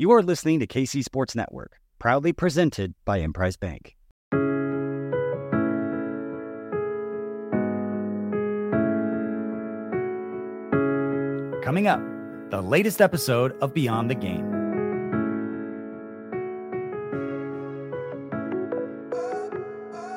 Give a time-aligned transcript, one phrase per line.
[0.00, 3.98] You are listening to KC Sports Network, proudly presented by Emprise Bank.
[11.62, 12.00] Coming up,
[12.48, 14.50] the latest episode of Beyond the Game.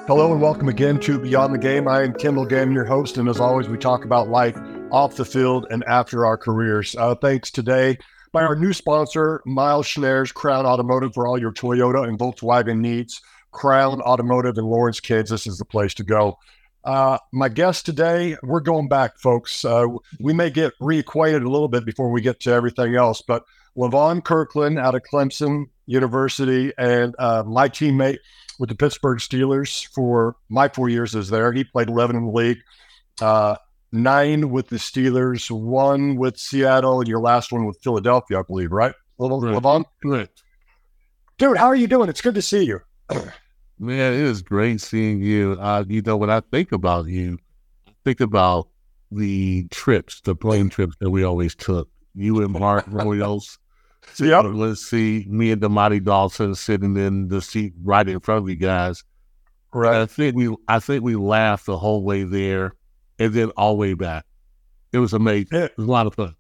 [0.08, 1.90] Hello and welcome again to Beyond the Game.
[1.90, 4.58] I am Kendall Gammon, your host, and as always, we talk about life
[4.94, 6.96] off the field and after our careers.
[6.96, 7.98] Uh, thanks today
[8.34, 13.22] by our new sponsor, Miles Schnaer's Crown Automotive, for all your Toyota and Volkswagen needs.
[13.52, 16.40] Crown Automotive in Lawrence Kids, this is the place to go.
[16.84, 19.64] Uh, my guest today, we're going back, folks.
[19.64, 19.86] Uh,
[20.20, 23.44] we may get reacquainted a little bit before we get to everything else, but
[23.78, 28.18] Levon Kirkland out of Clemson University and uh, my teammate
[28.60, 31.54] with the Pittsburgh Steelers for my four years is there.
[31.54, 32.60] He played 11 in the league.
[33.94, 38.72] Nine with the Steelers, one with Seattle, and your last one with Philadelphia, I believe,
[38.72, 38.94] right?
[39.20, 39.56] Little Right.
[39.56, 39.86] Levon?
[41.38, 42.10] Dude, how are you doing?
[42.10, 42.82] It's good to see you.
[43.80, 45.58] Man, it is great seeing you.
[45.60, 47.38] Uh, you know, when I think about you,
[47.88, 48.68] I think about
[49.12, 51.88] the trips, the plane trips that we always took.
[52.16, 53.60] You and Mark Royals.
[54.20, 54.46] Yep.
[54.50, 58.56] Let's see, me and Dermontti Dawson sitting in the seat right in front of you
[58.56, 59.04] guys.
[59.72, 62.74] And I think we, I think we laughed the whole way there,
[63.20, 64.26] and then all the way back.
[64.92, 65.48] It was amazing.
[65.52, 65.66] Yeah.
[65.66, 66.36] It was a lot of fun.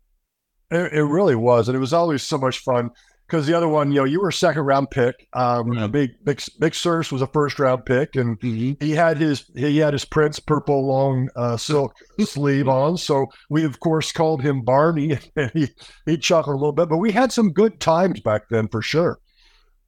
[0.71, 2.89] It, it really was, and it was always so much fun
[3.27, 5.27] because the other one, you know, you were a second round pick.
[5.33, 5.87] Um, Yeah.
[5.87, 8.83] Big Big Big Surf was a first round pick, and Mm-hmm.
[8.83, 12.97] he had his he had his Prince purple long uh, silk sleeve on.
[12.97, 15.69] So we of course called him Barney, and he
[16.05, 16.89] he chuckled a little bit.
[16.89, 19.19] But we had some good times back then for sure.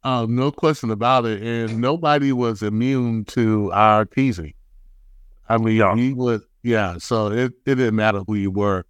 [0.04, 1.42] Uh, no question about it.
[1.42, 4.54] And nobody was immune to our teasing.
[5.50, 5.96] I mean, Yeah.
[5.96, 6.98] we would, yeah.
[6.98, 8.86] So it, it didn't matter who you were.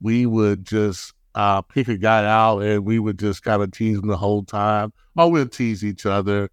[0.00, 3.98] We would just uh, pick a guy out and we would just kind of tease
[3.98, 4.92] him the whole time.
[5.16, 6.48] Or we'd tease each other.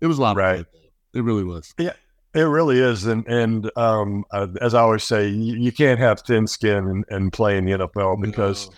[0.00, 0.60] It was a lot Right.
[0.60, 0.80] of fun.
[1.14, 1.74] It really was.
[1.78, 1.94] Yeah,
[2.34, 6.20] it really is, and and um, uh, as I always say, you, you can't have
[6.20, 8.70] thin skin and, and play in the NFL because.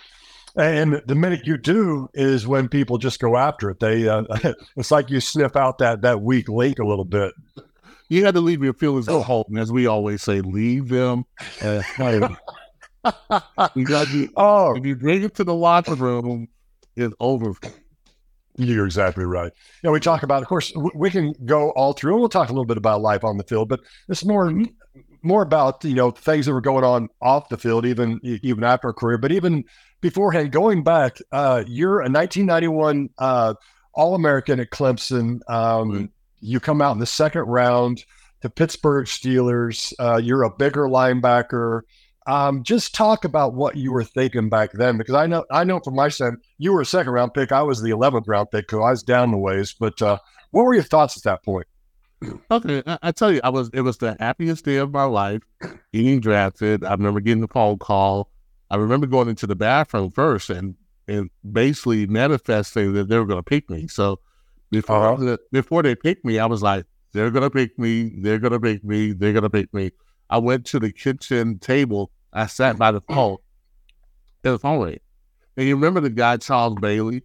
[0.55, 3.81] And the minute you do is when people just go after it.
[3.81, 4.25] They uh,
[4.77, 7.33] it's like you sniff out that that weak link a little bit.
[8.13, 9.57] You had to leave your feelings at home.
[9.57, 11.25] As we always say, leave them
[11.61, 12.37] at home.
[13.75, 16.49] you got to, Oh, if you bring it to the locker room,
[16.97, 17.55] it's over.
[18.57, 19.51] you're exactly right.
[19.83, 22.49] You know, we talk about, of course, we can go all through, and we'll talk
[22.49, 24.53] a little bit about life on the field, but it's more
[25.25, 28.89] more about you know things that were going on off the field, even even after
[28.89, 29.65] a career, but even
[30.01, 30.53] beforehand.
[30.53, 33.55] Going back, uh, you're a 1991 uh,
[33.95, 35.39] All American at Clemson.
[35.49, 36.11] Um, Right.
[36.43, 38.05] You come out in the second round
[38.43, 39.93] to Pittsburgh Steelers.
[39.99, 41.83] Uh, you're a bigger linebacker.
[42.27, 45.81] Um, just talk about what you were thinking back then, because I know I know
[45.81, 47.51] from my side, you were a second round pick.
[47.51, 49.75] I was the 11th round pick, so I was down the ways.
[49.79, 50.19] But uh,
[50.51, 51.67] what were your thoughts at that point?
[52.51, 55.43] Okay, I, I tell you, I was it was the happiest day of my life
[55.93, 56.85] getting drafted.
[56.85, 58.31] I remember getting the phone call.
[58.71, 60.77] I remember going into the bathroom first and
[61.09, 63.89] and basically manifesting that they were going to pick me.
[63.89, 64.21] So
[64.73, 65.25] before Uh-huh.
[65.25, 68.11] the, before they picked me, I was like, they're going to pick me.
[68.21, 69.13] They're going to pick me.
[69.13, 69.93] They're going to pick me.
[70.31, 72.11] I went to the kitchen table.
[72.33, 73.37] I sat by the phone.
[74.43, 74.99] Was phone rang.
[75.57, 77.23] And you remember the guy Charles Bailey?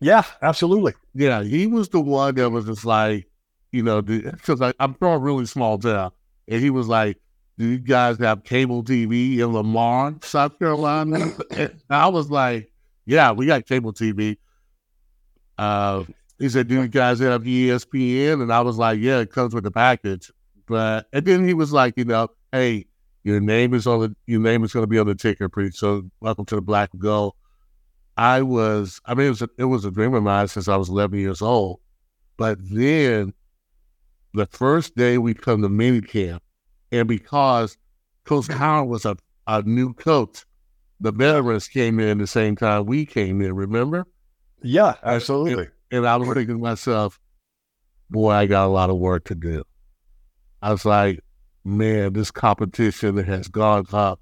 [0.00, 0.92] Yeah, absolutely.
[1.14, 3.26] Yeah, he was the one that was just like,
[3.72, 6.10] you know, because I'm from a really small town,
[6.48, 7.16] and he was like,
[7.58, 12.70] "Do you guys have cable TV in Lamar, South Carolina?" and I was like,
[13.06, 14.36] "Yeah, we got cable TV."
[15.56, 16.04] Uh,
[16.38, 19.64] he said, "Do you guys have ESPN?" And I was like, "Yeah, it comes with
[19.64, 20.30] the package."
[20.66, 22.86] But and then he was like, "You know, hey,
[23.24, 25.72] your name is on the your name is going to be on the ticker pretty
[25.72, 26.10] soon.
[26.20, 27.34] Welcome to the Black and Gold."
[28.16, 30.76] I was, I mean, it was a, it was a dream of mine since I
[30.76, 31.80] was 11 years old.
[32.38, 33.34] But then
[34.32, 36.42] the first day we come to mini camp,
[36.92, 37.76] and because
[38.24, 40.44] Coach Cowher was a, a new coach,
[41.00, 44.06] the veterans came in the same time we came in, remember?
[44.62, 45.68] Yeah, absolutely.
[45.90, 47.18] And I was thinking to myself,
[48.10, 49.64] boy, I got a lot of work to do.
[50.62, 51.20] I was like,
[51.64, 54.20] man, this competition has gone up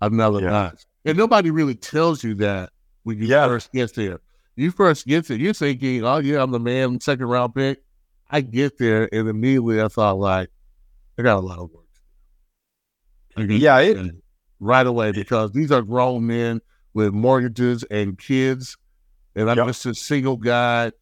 [0.00, 0.50] another Yeah.
[0.50, 0.82] notch.
[1.04, 2.70] And nobody really tells you that
[3.02, 3.46] when you Yeah.
[3.46, 4.20] first get there.
[4.56, 7.82] You first get there, you're thinking, oh, yeah, I'm the man, second round pick.
[8.30, 10.50] I get there, and immediately I thought, like,
[11.18, 11.84] I got a lot of work
[13.36, 13.56] to do.
[13.56, 14.14] Yeah, it,
[14.60, 16.60] right away because these are grown men
[16.94, 18.76] with mortgages and kids,
[19.34, 19.66] and I'm Yep.
[19.66, 20.92] just a single guy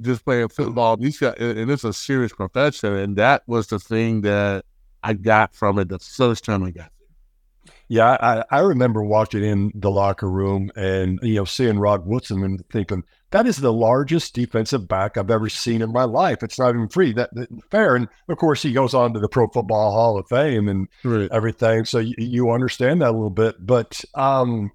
[0.00, 0.96] just playing football.
[0.96, 4.64] These guys, and it's a serious profession, and that was the thing that
[5.02, 7.72] I got from it the first time I got there.
[7.88, 12.42] Yeah, I, I remember walking in the locker room and you know seeing Rod Woodson
[12.42, 16.42] and thinking that is the largest defensive back I've ever seen in my life.
[16.42, 17.94] It's not even free that, that fair.
[17.96, 21.30] And of course, he goes on to the Pro Football Hall of Fame and Right.
[21.30, 23.64] everything, so you, you understand that a little bit.
[23.64, 24.72] But um,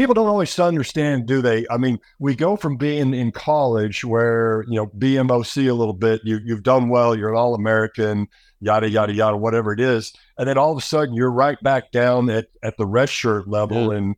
[0.00, 1.66] people don't always understand, do they?
[1.70, 6.22] I mean, we go from being in college where you know BMOC a little bit,
[6.24, 8.26] you you've done well, you're an All American,
[8.60, 11.92] yada yada yada, whatever it is, and then all of a sudden you're right back
[11.92, 14.16] down at at the red shirt level, and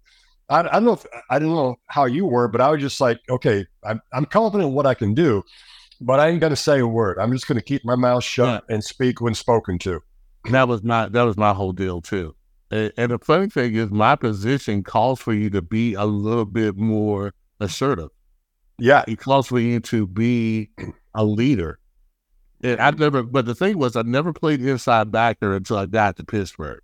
[0.48, 3.00] I, I don't know if I don't know how you were, but I was just
[3.00, 5.42] like, okay, I'm I'm confident in what I can do,
[6.00, 7.18] but I ain't gonna say a word.
[7.18, 10.00] I'm just gonna keep my mouth shut and speak when spoken to.
[10.50, 12.36] that was my that was my whole deal too.
[12.72, 16.44] And, and the funny thing is, my position calls for you to be a little
[16.46, 18.08] bit more assertive.
[18.78, 20.70] Yeah, It calls for you to be
[21.14, 21.78] a leader.
[22.64, 26.16] And I never, but the thing was, I never played inside backer until I got
[26.16, 26.80] to Pittsburgh.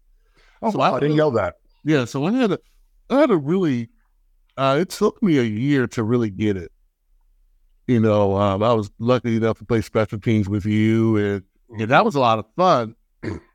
[0.63, 1.57] oh, So wow, I- I didn't know that.
[1.85, 2.59] Yeah, so I had a,
[3.11, 3.89] I had a really,
[4.57, 6.71] uh, it took me a year to really get it.
[7.87, 11.43] You know, um, I was lucky enough to play special teams with you, and,
[11.81, 12.95] and that was a lot of fun.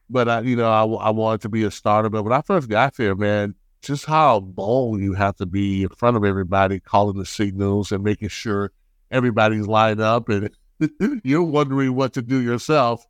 [0.10, 2.10] But I, you know, I, I wanted to be a starter.
[2.10, 5.90] But when I first got there, man, just how bold you have to be in
[5.90, 8.72] front of everybody, calling the signals and making sure
[9.12, 10.50] everybody's lined up, and
[11.24, 13.06] you're wondering what to do yourself.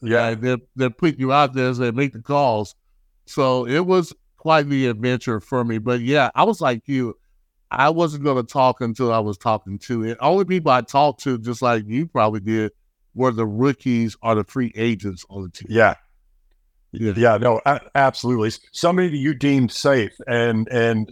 [0.00, 2.74] Yeah, and they're they're putting you out there as they make the calls.
[3.26, 5.78] So it was quite the adventure for me.
[5.78, 7.16] But yeah, I was like you.
[7.70, 10.18] I wasn't going to talk until I was talking to it.
[10.20, 12.70] Only people I talked to, just like you probably did,
[13.14, 15.68] were the rookies or the free agents on the team.
[15.70, 15.94] yeah.
[16.94, 17.12] Yeah.
[17.16, 17.60] Yeah, no,
[17.94, 18.52] absolutely.
[18.72, 21.10] Somebody you deemed safe, and and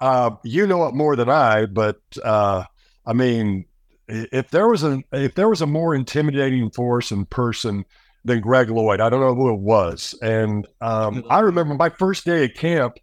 [0.00, 1.66] uh, you know it more than I.
[1.66, 2.64] But uh,
[3.06, 3.64] I mean,
[4.08, 7.84] if there was a if there was a more intimidating force in person
[8.24, 10.14] than Greg Lloyd, I don't know who it was.
[10.20, 12.96] And um, I remember my first day at camp,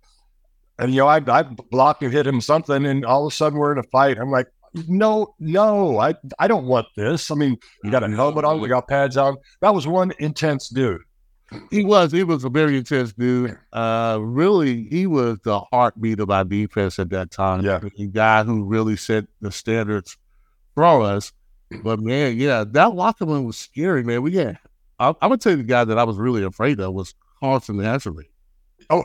[0.78, 3.58] and you know, I I blocked and hit him something, and all of a sudden
[3.58, 4.18] we're in a fight.
[4.18, 4.48] I'm like.
[4.88, 7.32] No, no, I I don't want this.
[7.32, 9.38] I mean, we got a helmet on, we got pads on.
[9.62, 11.02] That was one intense dude.
[11.72, 12.12] He was.
[12.12, 13.58] He was a very intense dude.
[13.72, 17.62] Uh, really, he was the heartbeat of our defense at that time.
[17.62, 17.80] Yeah.
[17.80, 20.18] the guy who really set the standards
[20.76, 21.32] for us.
[21.84, 24.22] But man, yeah, that locker room was scary, man.
[24.22, 24.60] We had.
[25.00, 28.30] I, I would you the guy that I was really afraid of was Carlton Haselrig.
[28.90, 29.04] Oh,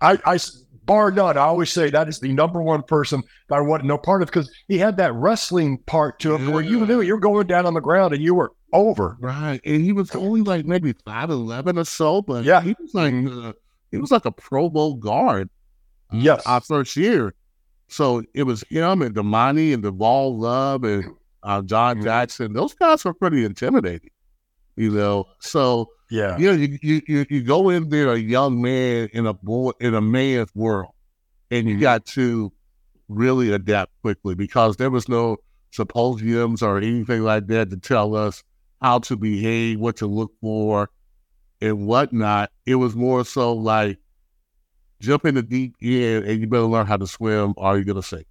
[0.00, 0.38] I, I,
[0.84, 1.36] bar none.
[1.36, 4.28] I always say that is the number one person that I want no part of
[4.28, 7.74] because he had that wrestling part to him where you knew you're going down on
[7.74, 9.16] the ground and you were over.
[9.20, 12.60] Right, and he was only like maybe five eleven or so, but Yeah.
[12.60, 13.52] he was like uh,
[13.90, 15.48] he was like a Pro Bowl guard.
[16.12, 16.42] Yes.
[16.46, 17.34] our first year.
[17.88, 21.06] So it was him and Dermontti and Duval Love and
[21.42, 22.04] uh, John Mhm.
[22.04, 22.52] Jackson.
[22.52, 24.10] Those guys were pretty intimidating,
[24.76, 25.24] you know.
[25.40, 26.36] So Yeah.
[26.38, 29.70] you know, you, you you you go in there a young man in a boy
[29.80, 30.92] in a man's world,
[31.50, 31.80] and you Mhm.
[31.80, 32.52] got to
[33.08, 35.38] really adapt quickly because there was no
[35.70, 38.44] symposiums or anything like that to tell us
[38.82, 40.90] how to behave, what to look for,
[41.62, 42.50] and whatnot.
[42.66, 43.98] It was more so like
[45.00, 48.02] jump in the deep end and you better learn how to swim or you're gonna
[48.02, 48.26] sink.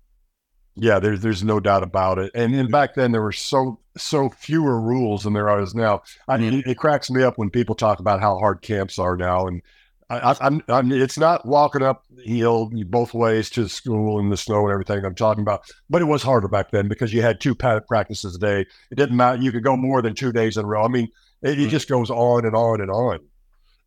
[0.81, 2.31] Yeah, there's there's no doubt about it.
[2.33, 6.01] And and back then there were so so fewer rules than there is now.
[6.27, 9.15] I mean, it, it cracks me up when people talk about how hard camps are
[9.15, 9.45] now.
[9.45, 9.61] And
[10.09, 14.71] I, I'm it's not walking up hill both ways to school in the snow and
[14.71, 18.35] everything I'm talking about, but it was harder back then because you had two practices
[18.35, 18.61] a day.
[18.89, 19.39] It didn't matter.
[19.39, 20.83] You could go more than two days in a row.
[20.83, 21.09] I mean,
[21.43, 23.19] it, it just goes on and on and on.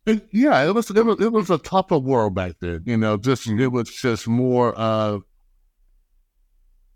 [0.07, 2.83] And yeah, it was it was it was a tougher world back then.
[2.85, 3.75] You know, just it mm-hmm.
[3.75, 5.23] was just more of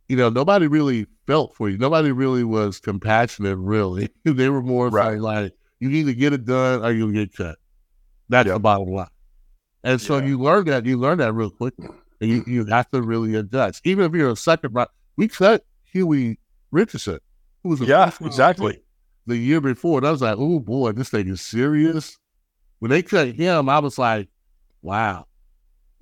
[0.09, 1.77] you know, nobody really felt for you.
[1.77, 4.09] Nobody really was compassionate, really.
[4.25, 5.19] they were more Right.
[5.19, 7.57] like, you either get it done or you'll get cut.
[8.27, 8.55] That's Yep.
[8.55, 9.07] the bottom line.
[9.83, 10.25] And so Yeah.
[10.25, 11.87] you learn that, you learn that real quickly.
[12.21, 13.81] And you, you have to really adjust.
[13.85, 16.37] Even if you're a second round, we cut Huey
[16.71, 17.19] Richardson,
[17.63, 18.81] who was a Yeah, exactly.
[19.25, 19.99] the year before.
[19.99, 22.17] And I was like, oh boy, this thing is serious.
[22.79, 24.27] When they cut him, I was like,
[24.81, 25.27] wow.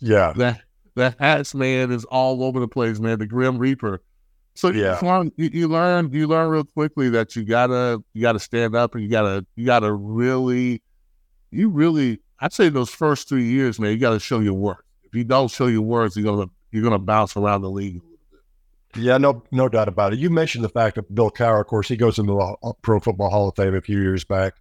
[0.00, 0.32] Yeah.
[0.36, 0.60] that
[0.96, 3.18] that hats man is all over the place, man.
[3.18, 4.02] The Grim Reaper.
[4.54, 4.92] So Yeah.
[4.92, 8.74] just learn, you, you learn you learn real quickly that you gotta you gotta stand
[8.76, 10.82] up and you gotta you gotta really
[11.50, 14.84] you really I'd say those first three years, man, you gotta show your work.
[15.04, 18.00] If you don't show your words, you're gonna you're gonna bounce around the league.
[18.96, 20.20] Yeah, no, no doubt about it.
[20.20, 23.28] You mentioned the fact that Bill Cowher, of course, he goes into the Pro Football
[23.30, 24.54] Hall of Fame a few years back.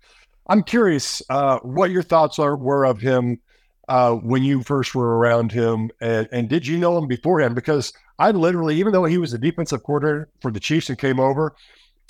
[0.48, 3.40] I'm curious uh, what your thoughts are were of him
[3.88, 7.56] uh, when you first were around him, and, and did you know him beforehand?
[7.56, 11.20] Because I literally, even though he was the defensive coordinator for the Chiefs and came
[11.20, 11.56] over,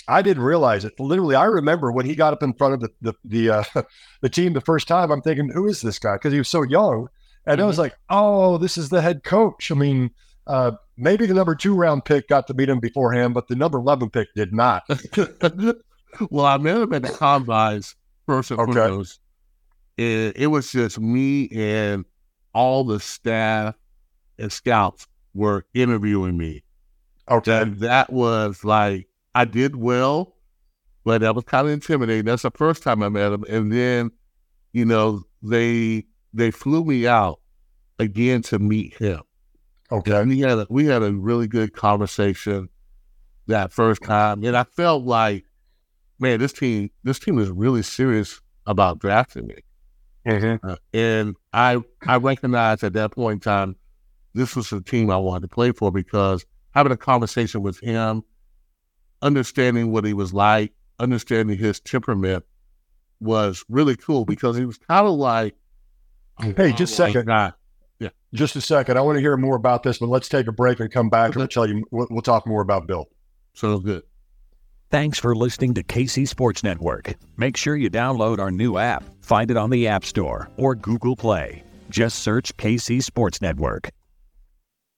[0.06, 0.98] I didn't realize it.
[1.00, 3.64] Literally, I remember when he got up in front of the the the, uh,
[4.20, 5.10] the team the first time.
[5.10, 6.14] I'm thinking, who is this guy?
[6.14, 7.08] Because he was so young,
[7.46, 7.64] and mm-hmm.
[7.64, 9.70] I was like, oh, this is the head coach.
[9.70, 10.10] I mean,
[10.46, 13.78] uh, maybe the number two round pick got to meet him beforehand, but the number
[13.78, 14.82] eleven pick did not.
[16.30, 17.94] well, I met him at the combines
[18.26, 18.72] first and okay.
[18.72, 19.20] foremost.
[19.96, 22.04] It, it was just me and
[22.52, 23.76] all the staff
[24.38, 26.62] and scouts were interviewing me.
[27.30, 27.62] Okay.
[27.62, 30.36] And that was like I did well,
[31.04, 32.24] but that was kind of intimidating.
[32.24, 33.44] That's the first time I met him.
[33.48, 34.10] And then,
[34.72, 37.40] you know, they they flew me out
[37.98, 39.20] again to meet him.
[39.90, 40.18] Okay.
[40.18, 42.68] And we had a, we had a really good conversation
[43.46, 45.44] that first time, and I felt like,
[46.18, 49.56] man, this team this team is really serious about drafting me.
[50.26, 50.66] Mm-hmm.
[50.66, 53.76] Uh, and I I recognized at that point in time
[54.34, 58.22] this was the team I wanted to play for because having a conversation with him,
[59.22, 62.44] understanding what he was like, understanding his temperament
[63.20, 65.54] was really cool because he was kind of like,
[66.40, 67.26] hey, just a second.
[67.26, 67.56] Not,
[68.00, 68.08] yeah.
[68.32, 68.98] Just a second.
[68.98, 71.30] I want to hear more about this, but let's take a break and come back
[71.30, 71.40] okay.
[71.40, 73.08] and tell you, we'll, we'll talk more about Bill.
[73.54, 74.02] Sounds good.
[74.94, 77.16] Thanks for listening to KC Sports Network.
[77.36, 79.02] Make sure you download our new app.
[79.22, 81.64] Find it on the App Store or Google Play.
[81.90, 83.90] Just search KC Sports Network.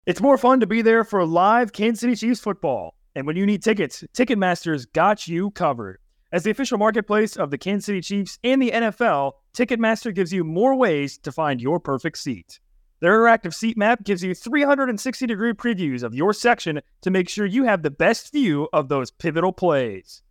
[0.05, 2.95] It's more fun to be there for live Kansas City Chiefs football.
[3.15, 5.97] And when you need tickets, Ticketmaster's got you covered.
[6.31, 10.45] As the official marketplace of the Kansas City Chiefs and the NFL, Ticketmaster gives you
[10.45, 12.61] more ways to find your perfect seat.
[13.01, 17.47] Their interactive seat map gives you 360 degree previews of your section to make sure
[17.47, 20.23] you have the best view of those pivotal plays.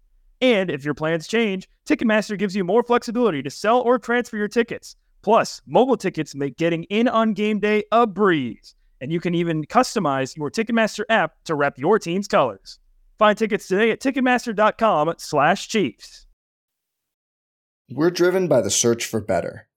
[0.41, 4.47] And if your plans change, Ticketmaster gives you more flexibility to sell or transfer your
[4.47, 4.95] tickets.
[5.21, 9.63] Plus, mobile tickets make getting in on game day a breeze and you can even
[9.65, 12.79] customize your Ticketmaster app to rep your team's colors.
[13.17, 16.25] Find tickets today at Ticketmaster.com slash Chiefs.
[17.89, 19.67] We're driven by the search for better.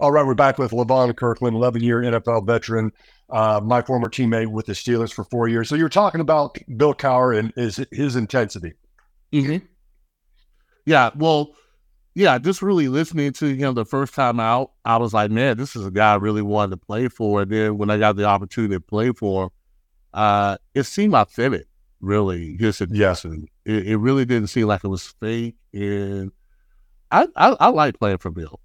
[0.00, 2.90] All right, we're back with Levon Kirkland, 11 year NFL veteran,
[3.28, 5.68] uh, my former teammate with the Steelers for four years.
[5.68, 8.72] So you're talking about Bill Cowher and his, his intensity.
[9.30, 9.66] Mm-hmm.
[10.86, 11.54] Yeah, well,
[12.14, 15.76] yeah, just really listening to him the first time out, I was like, man, this
[15.76, 17.42] is a guy I really wanted to play for.
[17.42, 19.50] And then when I got the opportunity to play for him,
[20.14, 21.66] uh, it seemed authentic,
[22.00, 22.56] really.
[22.56, 23.26] His yes.
[23.26, 25.56] It, it really didn't seem like it was fake.
[25.74, 26.32] And
[27.10, 28.60] I, I, I like playing for Bill.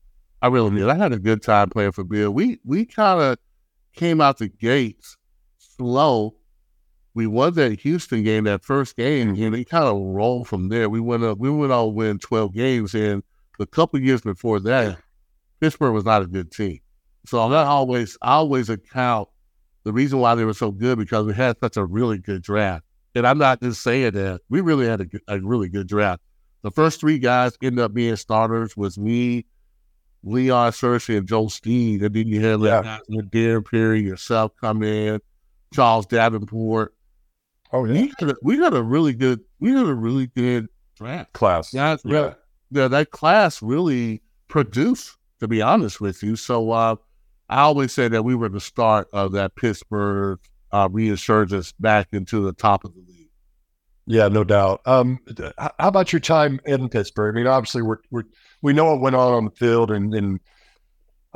[0.45, 0.77] I really mm-hmm.
[0.77, 0.89] did.
[0.89, 2.29] I had a good time playing for Bill.
[2.29, 3.39] We we kind of
[3.93, 5.17] came out the gates
[5.57, 6.35] slow.
[7.15, 10.87] We won that Houston game, that first game, and we kind of rolled from there.
[10.87, 13.23] We went up, we went on win twelve games, and
[13.59, 14.99] a couple years before that,
[15.59, 16.79] Pittsburgh was not a good team.
[17.25, 19.27] So I always I always account
[19.83, 22.85] the reason why they were so good because we had such a really good draft.
[23.15, 24.41] And I'm not just saying that.
[24.49, 26.21] We really had a, a really good draft.
[26.61, 29.45] The first three guys ended up being starters was me,
[30.25, 32.03] Leon Searcy, and Joel Steed.
[32.03, 33.00] And then you had like yeah.
[33.32, 35.22] Darren Perry, yourself come in,
[35.74, 36.94] Charles Davenport.
[37.72, 38.01] Oh yeah.
[38.01, 40.67] We got a, we had a really good we had a really good
[40.98, 41.74] draft class.
[41.74, 42.34] Yeah, yeah
[42.72, 46.36] that, that class really produced, to be honest with you.
[46.36, 46.96] So uh,
[47.50, 50.39] I always say that we were the start of that Pittsburgh
[50.72, 53.29] uh, resurgence back into the top of the league.
[54.08, 54.82] Yeah, no doubt.
[54.86, 55.20] Um,
[55.58, 57.36] how about your time in Pittsburgh?
[57.36, 58.25] I mean, obviously, we're, we're
[58.65, 60.39] we know what went on on the field, and, and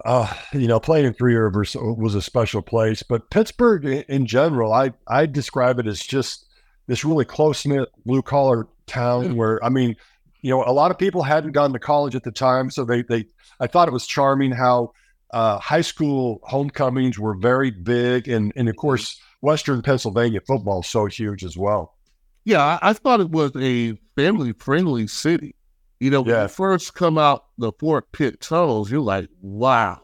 [0.04, 3.04] uh, you know, playing in Three Rivers was a special place.
[3.04, 6.48] But Pittsburgh, in general, I I describe it as just
[6.88, 9.96] this really close knit blue collar town where I mean,
[10.42, 13.04] you know, a lot of people hadn't gone to college at the time, so they
[13.04, 13.28] they
[13.60, 14.94] I thought it was charming how
[15.30, 18.82] uh, high school homecomings were very big, and and of mm-hmm.
[18.82, 21.96] course, Western Pennsylvania football is so huge as well.
[22.44, 25.54] Yeah, I, I thought it was a family friendly city.
[26.00, 26.44] You know, when Yeah.
[26.44, 30.02] you first come out the Fort Pitt tunnels, you're like, wow.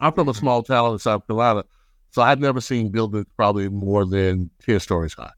[0.00, 1.64] I'm from a small town in South Carolina,
[2.10, 5.32] so I've never seen buildings probably more than 10 stories high.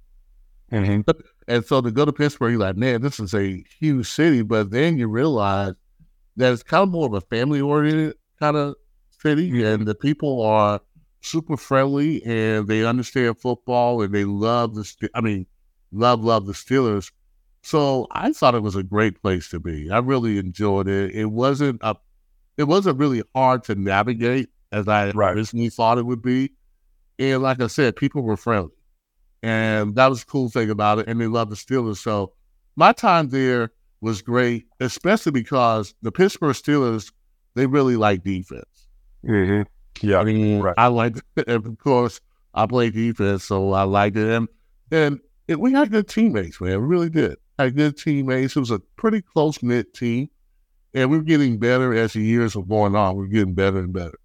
[0.72, 1.10] Mm-hmm.
[1.48, 4.42] And so to go to Pittsburgh, you're like, man, this is a huge city.
[4.42, 5.74] But then you realize
[6.36, 8.74] that it's kind of more of a family oriented kind of
[9.22, 10.80] city, and the people are
[11.22, 15.46] super friendly and they understand football and they love the, I mean,
[15.92, 17.10] love love the Steelers.
[17.62, 19.90] So I thought it was a great place to be.
[19.90, 21.14] I really enjoyed it.
[21.14, 21.96] It wasn't a,
[22.56, 25.36] it wasn't really hard to navigate as I Right.
[25.36, 26.52] originally thought it would be.
[27.18, 28.72] And like I said, people were friendly.
[29.42, 31.08] And that was the cool thing about it.
[31.08, 31.98] And they loved the Steelers.
[31.98, 32.32] So
[32.76, 37.12] my time there was great, especially because the Pittsburgh Steelers,
[37.54, 38.86] they really like defense.
[39.24, 39.62] Mm-hmm.
[40.06, 40.18] Yeah.
[40.18, 40.74] I mean, right.
[40.78, 41.48] I liked it.
[41.48, 42.20] And of course,
[42.54, 44.28] I played defense, so I liked it.
[44.28, 44.48] And,
[44.90, 46.80] and it, we had good teammates, man.
[46.80, 47.36] We really did.
[47.64, 48.56] Had good teammates.
[48.56, 50.28] It was a pretty close knit team.
[50.94, 53.16] And we're getting better as the years are going on.
[53.16, 54.18] We're getting better and better.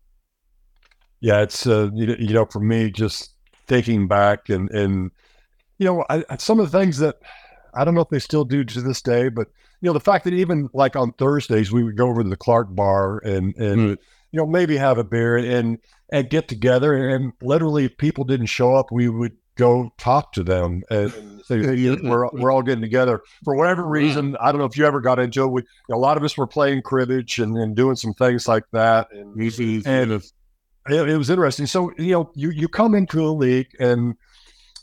[1.21, 3.31] Yeah, it's uh, you, know- you know, for me, just
[3.67, 5.11] thinking back and and
[5.77, 7.17] you know, I, I- some of the things that
[7.73, 9.47] I don't know if they still do to this day, but
[9.81, 12.37] you know, the fact that even like on Thursdays we would go over to the
[12.37, 13.97] Clark Bar and and Mm.
[14.31, 15.77] you know maybe have a beer and
[16.11, 20.43] and get together and literally if people didn't show up, we would go talk to
[20.43, 21.11] them and
[21.45, 21.59] say
[22.03, 24.35] we're we're all getting together for whatever reason.
[24.39, 25.47] I don't know if you ever got into it.
[25.51, 29.07] We, a lot of us were playing cribbage and, and doing some things like that
[29.11, 29.35] and
[29.85, 30.11] And-
[30.87, 31.65] it, it was interesting.
[31.65, 34.13] So you know, you you come into a league, and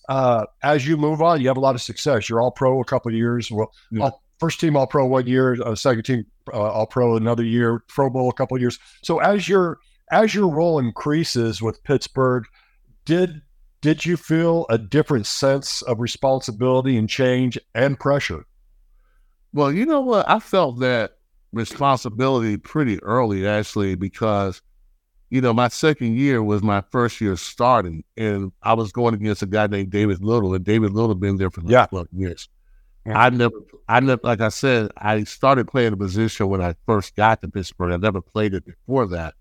[0.09, 2.29] uh, as you move on, you have a lot of success.
[2.29, 3.51] You're all pro a couple of years.
[3.53, 4.05] Well, Yeah.
[4.05, 7.85] all, first team all pro one year, uh, second team uh, all pro another year,
[7.87, 8.81] Pro Bowl a couple of years.
[9.03, 9.79] So as your
[10.11, 12.45] as your role increases with Pittsburgh,
[13.05, 13.41] did
[13.83, 18.47] did you feel a different sense of responsibility and change and pressure?
[19.53, 20.27] Well, you know what?
[20.29, 21.19] I felt that
[21.53, 24.63] responsibility pretty early, actually, because,
[25.31, 29.43] you know, my second year was my first year starting, and I was going against
[29.43, 31.87] a guy named David Little, and David Little been there for like Yeah.
[31.87, 32.49] 12 years.
[33.05, 33.21] Yeah.
[33.21, 33.57] I never,
[33.89, 37.49] I never, like I said, I started playing the position when I first got to
[37.49, 37.93] Pittsburgh.
[37.93, 39.35] I never played it before that.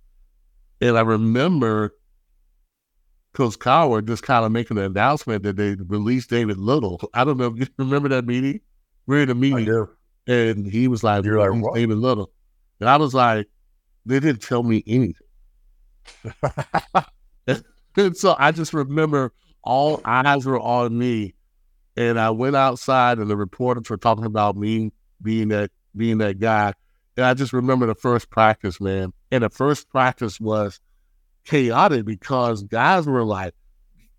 [0.82, 1.94] And I remember
[3.34, 7.00] Coach Cowher just kind of making the announcement that they released David Little.
[7.14, 8.60] I don't know if you remember that meeting.
[9.08, 9.88] We're in a meeting
[10.28, 12.32] and he was like, You're like, what?" David Little.
[12.80, 13.48] And I was like,
[14.06, 15.16] they didn't tell me anything.
[17.96, 21.36] and so I just remember all eyes were on me.
[21.98, 24.92] And I went outside and the reporters were talking about me
[25.22, 26.74] being that being that guy.
[27.18, 29.12] And I just remember the first practice, man.
[29.30, 30.80] And the first practice was
[31.46, 33.54] chaotic because guys were like,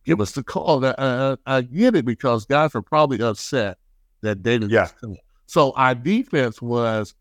[0.05, 0.85] give us the call.
[0.85, 3.79] Uh, I get it because guys were probably upset
[4.23, 4.83] that David Yeah.
[4.83, 5.19] was coming.
[5.47, 7.15] So our defense was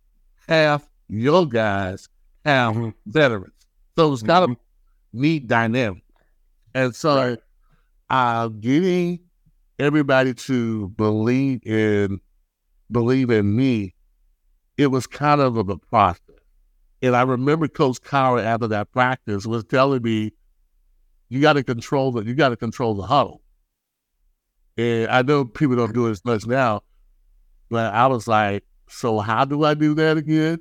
[0.47, 2.07] half young guys,
[2.45, 2.93] half Mhm.
[3.05, 3.53] veterans.
[3.97, 4.57] So it was kind of
[5.13, 6.03] neat dynamic.
[6.73, 7.39] And so Right.
[8.09, 9.19] uh, getting
[9.79, 12.19] everybody to believe in
[12.91, 13.95] believe in me,
[14.77, 16.19] it was kind of a process.
[17.01, 20.33] And I remember Coach Cowher after that practice was telling me,
[21.29, 23.41] "You got to control the you got to control the huddle."
[24.77, 26.83] And I know people don't do it as much now,
[27.69, 30.59] but I was like, "So how do I do that again?"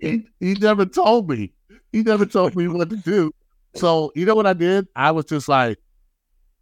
[0.00, 1.52] he, he never told me.
[1.92, 3.32] He never told me what to do.
[3.74, 4.86] So you know what I did?
[4.94, 5.78] I was just like,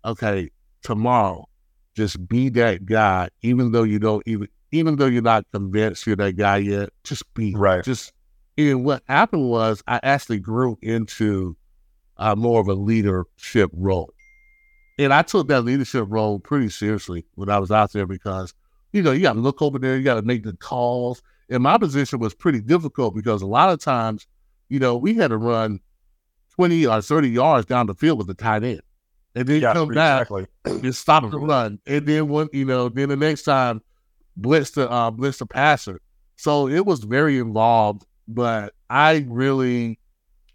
[0.04, 0.50] "Okay,
[0.82, 1.48] tomorrow,
[1.94, 6.16] just be that guy, even though you don't even." Even though you're not convinced you're
[6.16, 7.82] that guy yet, just be Right.
[7.84, 8.12] just
[8.58, 11.56] and what happened was I actually grew into
[12.16, 14.12] uh, more of a leadership role.
[14.98, 18.54] And I took that leadership role pretty seriously when I was out there because,
[18.92, 21.20] you know, you got to look over there, you got to make the calls.
[21.50, 24.26] And my position was pretty difficult because a lot of times,
[24.70, 25.80] you know, we had to run
[26.54, 28.80] 20 or 30 yards down the field with the tight end.
[29.34, 30.46] And then Yeah, come back exactly.
[30.64, 31.78] and stop the run.
[31.86, 33.82] And then one, you know, then the next time
[34.36, 36.00] blitz the uh, blitz the passer.
[36.36, 39.98] So it was very involved, but I really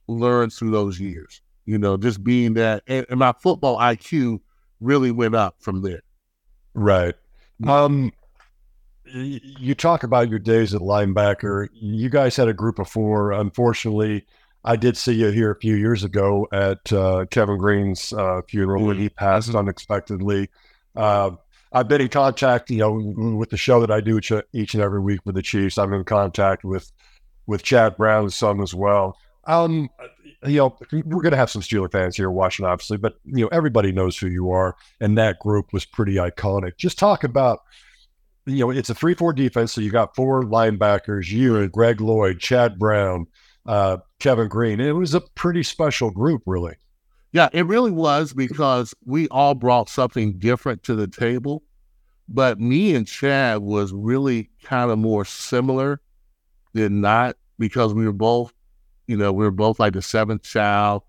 [0.07, 1.41] learned through those years.
[1.65, 4.41] You know, just being that, and, and my football IQ
[4.79, 6.01] really went up from there.
[6.73, 7.15] Right.
[7.67, 8.11] Um,
[9.13, 11.67] you talk about your days at linebacker.
[11.73, 13.31] You guys had a group of four.
[13.31, 14.25] Unfortunately,
[14.63, 18.85] I did see you here a few years ago at uh, Kevin Greene's uh, funeral
[18.85, 20.49] when he passed unexpectedly.
[20.95, 21.31] Uh,
[21.73, 22.91] I've been in contact, you know,
[23.37, 24.19] with the show that I do
[24.53, 25.77] each, and every week with the Chiefs.
[25.77, 26.91] I'm in contact with
[27.47, 29.17] with Chad Brown's son as well.
[29.45, 29.89] Um,
[30.45, 33.49] you know, we're going to have some Steeler fans here watching, obviously, but you know,
[33.51, 36.77] everybody knows who you are, and that group was pretty iconic.
[36.77, 37.61] Just talk about
[38.45, 39.73] you know, it's a three-four defense.
[39.73, 43.27] So you got four linebackers, you and Greg Lloyd, Chad Brown,
[43.65, 44.79] uh, Kevin Greene.
[44.79, 46.75] It was a pretty special group, really.
[47.31, 51.63] Yeah, it really was because we all brought something different to the table.
[52.27, 56.01] But me and Chad was really kind of more similar
[56.73, 58.53] than not because we were both,
[59.07, 61.03] you know, we were both like the seventh child.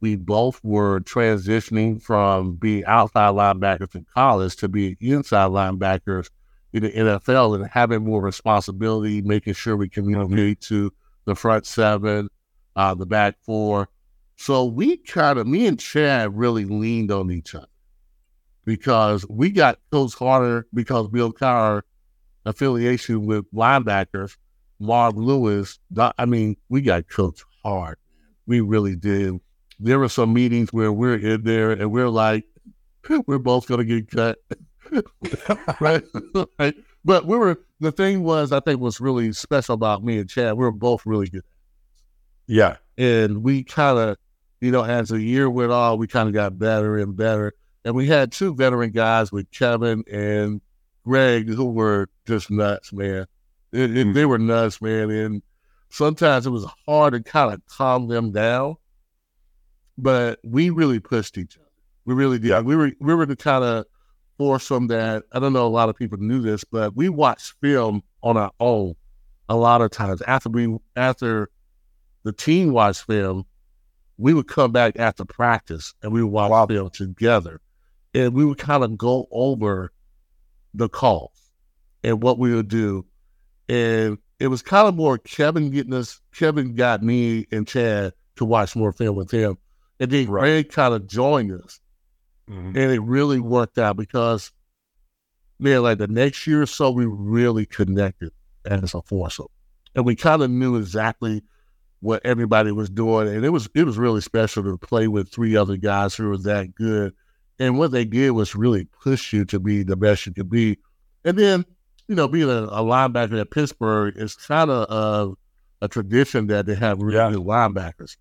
[0.00, 6.28] We both were transitioning from being outside linebackers in college to being inside linebackers
[6.72, 10.92] in the NFL and having more responsibility, making sure we communicate to
[11.26, 12.28] the front seven,
[12.76, 13.88] uh, the back four.
[14.42, 17.68] So we kind of, me and Chad really leaned on each other
[18.64, 21.82] because we got Coach Carter because Bill Cowher
[22.44, 24.36] affiliation with linebackers,
[24.80, 25.78] Marv Lewis.
[25.96, 27.98] I mean, we got coached hard.
[28.48, 29.38] We really did.
[29.78, 32.44] There were some meetings where we're in there and we're like,
[33.28, 34.38] we're both going to get cut.
[35.80, 36.02] right?
[36.58, 36.74] right?
[37.04, 40.54] But we were, the thing was, I think what's really special about me and Chad,
[40.54, 41.44] we were both really good.
[42.48, 42.78] Yeah.
[42.98, 44.16] And we kind of,
[44.62, 47.52] you know, as the year went on, we kind of got better and better.
[47.84, 50.60] And we had two veteran guys with Kevin and
[51.04, 53.26] Greg who were just nuts, man.
[53.72, 54.12] It, it, hmm.
[54.12, 55.10] they were nuts, man.
[55.10, 55.42] And
[55.90, 58.76] sometimes it was hard to kind of calm them down.
[59.98, 61.66] But we really pushed each other.
[62.04, 62.48] We really did.
[62.48, 62.60] Yeah.
[62.60, 63.86] We were we were the kind of
[64.38, 65.24] force from that.
[65.32, 68.52] I don't know a lot of people knew this, but we watched film on our
[68.60, 68.94] own
[69.48, 70.22] a lot of times.
[70.22, 71.50] After we after
[72.22, 73.44] the team watched film,
[74.18, 76.66] we would come back after practice and we would watch wow.
[76.66, 77.60] film together
[78.14, 79.92] and we would kind of go over
[80.74, 81.50] the calls
[82.04, 83.06] and what we would do.
[83.68, 88.44] And it was kind of more Kevin getting us, Kevin got me and Chad to
[88.44, 89.56] watch more film with him.
[90.00, 90.40] And then right.
[90.40, 91.80] Greg kind of joined us.
[92.50, 92.76] Mm-hmm.
[92.76, 94.50] And it really worked out because,
[95.58, 98.32] man, like the next year or so, we really connected
[98.64, 99.46] as a foursome.
[99.94, 101.42] And we kind of knew exactly
[102.02, 103.28] what everybody was doing.
[103.28, 106.38] And it was it was really special to play with three other guys who were
[106.38, 107.14] that good
[107.62, 110.78] and what they did was really push you to be the best you could be.
[111.24, 111.64] And then,
[112.08, 116.66] you know, being a, a linebacker at Pittsburgh is kind of a, a, tradition that
[116.66, 117.30] they have really yeah.
[117.30, 118.16] good linebackers.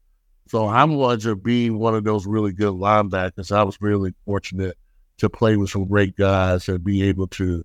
[0.48, 3.52] So I'm going to be one of those really good linebackers.
[3.52, 4.78] I was really fortunate
[5.18, 7.64] to play with some great guys and be able to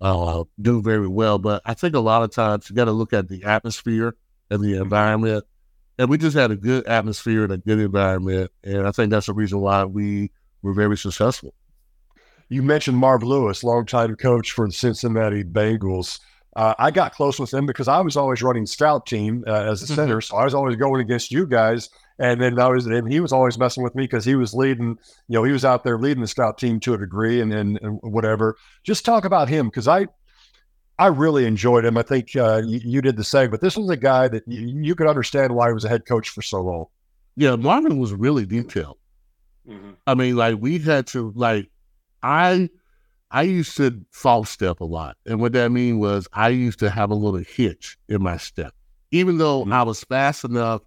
[0.00, 1.38] uh, do very well.
[1.38, 4.16] But I think a lot of times you got to look at the atmosphere
[4.50, 5.44] and the environment.
[5.98, 8.50] And we just had a good atmosphere and a good environment.
[8.64, 10.30] And I think that's the reason why we
[10.62, 11.54] were very successful.
[12.48, 16.18] You mentioned Marv Lewis, longtime coach for the Cincinnati Bengals.
[16.56, 19.82] Uh, I got close with him because I was always running scout team uh, as
[19.82, 19.94] a mm-hmm.
[19.94, 21.88] center, so I was always going against you guys.
[22.18, 24.98] And then I was, and he was always messing with me because he was leading,
[25.28, 27.78] you know, he was out there leading the scout team to a degree, and and,
[27.80, 28.56] and whatever.
[28.82, 30.06] Just talk about him because I,
[31.00, 31.96] I really enjoyed him.
[31.96, 34.82] I think uh, you, you, did the same, but this was a guy that you,
[34.82, 36.86] you could understand why he was a head coach for so long.
[37.36, 38.98] Yeah, Marvin was really detailed.
[39.66, 39.92] Mm-hmm.
[40.06, 41.70] I mean, like we had to like
[42.22, 42.68] I
[43.30, 45.16] I used to false step a lot.
[45.24, 48.74] And what that mean was I used to have a little hitch in my step.
[49.10, 49.72] Even though mm-hmm.
[49.72, 50.82] I was fast enough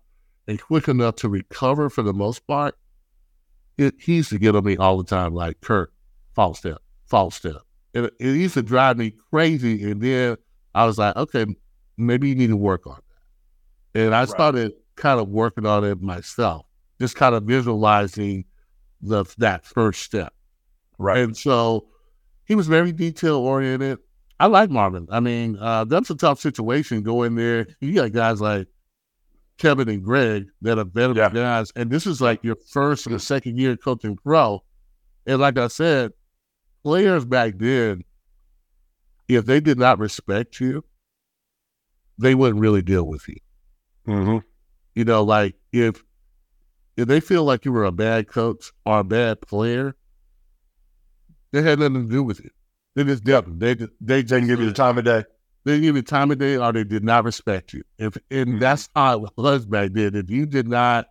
[0.47, 2.77] and quick enough to recover for the most part,
[3.79, 5.91] it, he used to get on me all the time, like, Kirk,
[6.35, 7.63] false step, false step.
[7.93, 9.89] It, it used to drive me crazy.
[9.89, 10.37] And then
[10.73, 11.45] I was like, okay,
[11.97, 12.97] maybe you need to work on
[13.93, 14.01] that.
[14.01, 14.29] And I right.
[14.29, 16.65] started kind of working on it myself,
[16.99, 18.45] just kind of visualizing
[19.01, 20.33] the that first step.
[20.97, 21.19] Right.
[21.19, 21.87] And so
[22.45, 23.99] he was very detail oriented.
[24.39, 25.07] I like Marvin.
[25.11, 27.03] I mean, uh, that's a tough situation.
[27.03, 27.67] Go in there.
[27.79, 28.67] You got guys like
[29.57, 31.29] Kevin and Greg that are veteran yeah.
[31.29, 34.63] guys, and this is like your first or second year coaching pro.
[35.25, 36.11] And like I said,
[36.83, 38.03] players back then,
[39.27, 40.83] if they did not respect you,
[42.17, 43.37] they wouldn't really deal with you.
[44.07, 44.37] Mm-hmm.
[44.95, 46.03] You know, like if
[46.95, 49.95] if they feel like you were a bad coach or a bad player,
[51.51, 52.51] they had nothing to do with it.
[52.95, 53.59] They just didn't.
[53.59, 55.23] They they, they didn't give you the time of day.
[55.63, 57.83] They didn't give you the time of day, or they did not respect you.
[57.97, 58.59] If and mm-hmm.
[58.59, 60.15] that's how it was back then.
[60.15, 61.07] If you did not,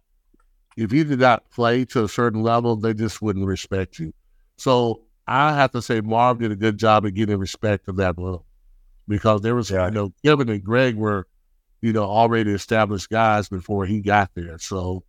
[0.76, 4.12] if you did not play to a certain level, they just wouldn't respect you.
[4.58, 8.18] So I have to say, Marv did a good job of getting respect of that
[8.18, 8.44] level
[9.08, 9.86] because there was, yeah.
[9.86, 11.26] you know, Kevin and Greg were,
[11.80, 14.58] you know, already established guys before he got there.
[14.58, 15.04] So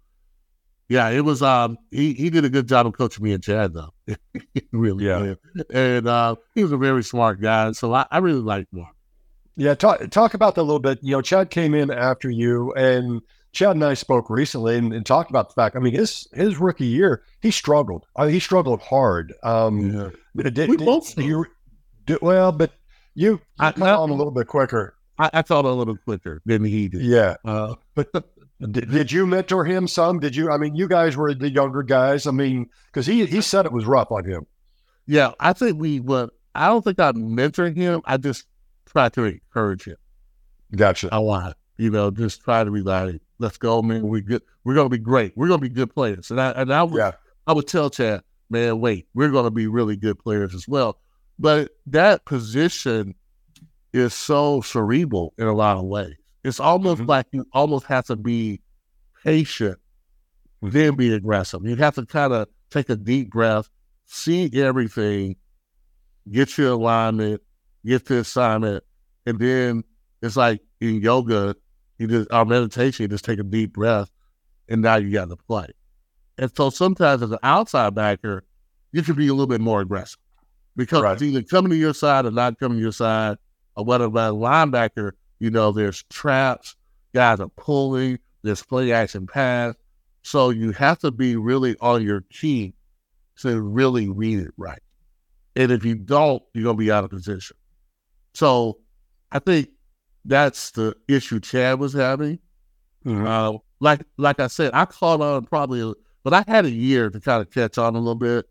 [0.89, 1.41] yeah, it was.
[1.41, 3.93] Um, he he did a good job of coaching me and Chad, though.
[4.71, 5.35] really, yeah.
[5.55, 5.71] Did.
[5.71, 8.93] And uh, he was a very smart guy, so I, I really liked Marv.
[9.55, 10.99] Yeah, talk talk about that a little bit.
[11.01, 13.21] You know, Chad came in after you, and
[13.53, 15.75] Chad and I spoke recently and, and talked about the fact.
[15.75, 18.05] I mean, his his rookie year, he struggled.
[18.15, 19.33] I mean, he struggled hard.
[19.43, 19.79] Um,
[20.35, 20.49] yeah.
[20.49, 21.17] Did, we did, both.
[21.17, 21.45] You,
[22.21, 22.71] well, but
[23.15, 24.95] You, you I- caught on a little bit quicker.
[25.19, 27.03] I, I thought a little quicker than he did.
[27.03, 27.35] Yeah.
[27.45, 27.75] Uh,
[28.59, 30.19] Did, did you mentor him some?
[30.19, 30.49] Did you?
[30.49, 32.25] I mean, you guys were the younger guys.
[32.25, 34.47] I mean, because he he said it was rough on him.
[35.05, 36.29] yeah, I think we were.
[36.55, 38.01] I don't think I mentored him.
[38.05, 38.45] I just
[38.85, 39.97] tried to encourage him
[40.75, 41.09] Gotcha.
[41.11, 41.57] a lot.
[41.77, 44.07] You know, just try to be like, "Let's go, man.
[44.07, 44.41] We good.
[44.63, 45.33] We're gonna be great.
[45.35, 47.11] We're gonna be good players." And I and I would Yeah.
[47.47, 50.99] I would tell Chad, man, wait, we're gonna be really good players as well.
[51.39, 53.15] But that position
[53.91, 56.15] is so cerebral in a lot of ways.
[56.43, 57.07] It's almost Mhm.
[57.07, 58.61] like you almost have to be
[59.23, 59.79] patient,
[60.61, 61.61] then be aggressive.
[61.65, 63.69] You have to kind of take a deep breath,
[64.05, 65.35] see everything,
[66.31, 67.41] get your alignment,
[67.85, 68.83] get the assignment,
[69.25, 69.83] and then
[70.23, 71.55] it's like in yoga,
[71.99, 74.09] you just our meditation, you just take a deep breath,
[74.69, 75.67] and now you got to play.
[76.39, 78.43] And so sometimes as an outside backer,
[78.91, 80.19] you can be a little bit more aggressive
[80.75, 81.13] because Right.
[81.13, 83.37] it's either coming to your side or not coming to your side.
[83.75, 86.75] Or whether by linebacker, you know, there's traps,
[87.13, 89.75] guys are pulling, there's play action pass.
[90.23, 92.75] So you have to be really on your key
[93.39, 94.81] to really read it right.
[95.55, 97.57] And if you don't, you're gonna be out of position.
[98.35, 98.77] So
[99.31, 99.69] I think
[100.25, 102.39] that's the issue Chad was having.
[103.05, 103.25] Mhm.
[103.27, 107.19] Uh, like like I said, I caught on probably, but I had a year to
[107.19, 108.45] kind of catch on a little bit.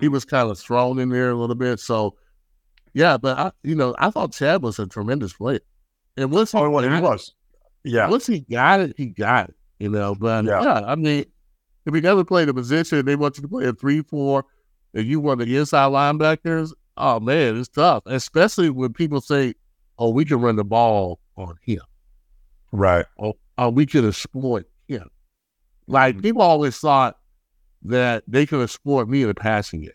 [0.00, 1.78] He was kind of thrown in there a little bit.
[1.78, 2.16] So
[2.94, 5.60] yeah, but I, you know, I thought Chad was a tremendous player.
[6.16, 7.34] And once he, Oh, well, he it- was.
[7.82, 8.08] Yeah.
[8.08, 9.56] once he got it, he got it.
[9.80, 10.62] You know, but Yeah.
[10.62, 11.26] yeah, I mean,
[11.84, 14.44] if you never played a position, they want you to play a three four,
[14.94, 16.72] and you want the inside linebackers.
[16.96, 19.54] Oh man, it's tough, especially when people say,
[19.98, 21.80] "Oh, we can run the ball on him."
[22.72, 23.06] Right.
[23.16, 25.08] or, or we could exploit him.
[25.86, 27.18] Like people always thought
[27.84, 29.92] that they could exploit me in the passing game.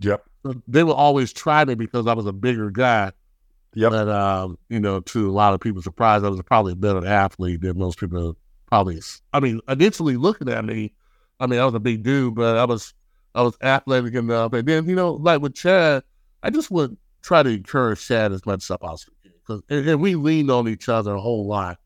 [0.00, 0.24] Yep.
[0.66, 3.12] They would always try me because I was a bigger guy.
[3.74, 3.90] Yep.
[3.90, 7.06] But um, you know, to a lot of people's surprise, I was probably a better
[7.06, 9.00] athlete than most people probably.
[9.32, 10.92] I mean, initially looking at me,
[11.40, 12.92] I mean, I was a big dude, but I was
[13.34, 14.52] I was athletic enough.
[14.52, 16.02] And then you know, like with Chad,
[16.42, 19.14] I just would try to encourage Chad as much as I possibly
[19.46, 21.78] can, and, and we leaned on each other a whole lot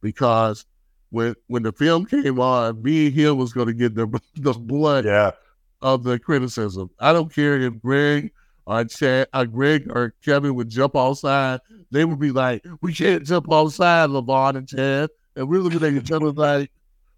[0.00, 0.64] because
[1.10, 4.52] when when the film came on, me and him was going to get the the
[4.54, 5.32] blood Yeah.
[5.80, 6.90] of the criticism.
[6.98, 8.32] I don't care if Greg
[8.66, 11.60] or Chad, or Greg or Kevin would jump outside.
[11.90, 15.92] They would be like, "We can't jump outside, LeVon and Chad," and we're looking at
[15.92, 16.70] each other like,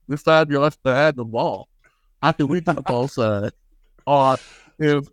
[0.09, 1.69] "We're five yards behind the ball.
[2.23, 3.53] How can we jump outside?"
[4.07, 4.37] Or
[4.79, 5.07] if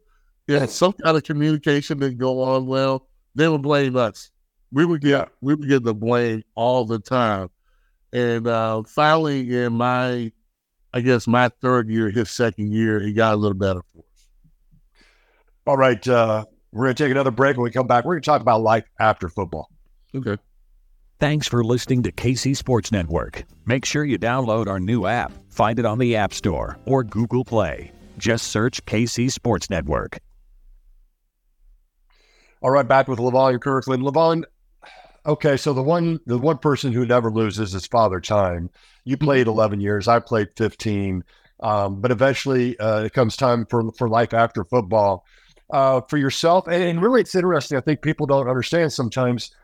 [0.51, 4.31] if some kind of communication didn't go on well, they would blame us.
[4.71, 7.49] We would get we would get the blame all the time.
[8.13, 10.31] And uh, finally, in my
[10.93, 14.27] I guess my third year, his second year, he got a little better for us.
[15.65, 16.05] All right.
[16.05, 17.57] Uh, we're going to take another break.
[17.57, 19.69] When we come back, we're going to talk about life after football.
[20.15, 20.37] Okay.
[21.19, 23.43] Thanks for listening to KC Sports Network.
[23.65, 25.31] Make sure you download our new app.
[25.49, 27.91] Find it on the App Store or Google Play.
[28.17, 30.17] Just search KC Sports Network.
[32.63, 34.03] All right, back with Levon Kirkland.
[34.03, 34.43] Levon,
[35.25, 38.69] okay, so the one the one person who never loses is Father Time.
[39.03, 41.23] You played eleven years, I played fifteen,
[41.61, 45.25] um, but eventually uh, it comes time for for life after football.
[45.71, 47.77] Uh, for yourself, and, and really, it's interesting.
[47.77, 49.55] I think people don't understand sometimes.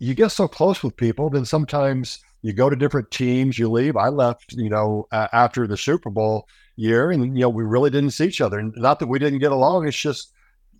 [0.00, 3.58] You get so close with people, then sometimes you go to different teams.
[3.58, 3.96] You leave.
[3.96, 7.88] I left, you know, uh, after the Super Bowl year, and you know we really
[7.88, 8.58] didn't see each other.
[8.58, 9.86] And not that we didn't get along.
[9.86, 10.33] It's just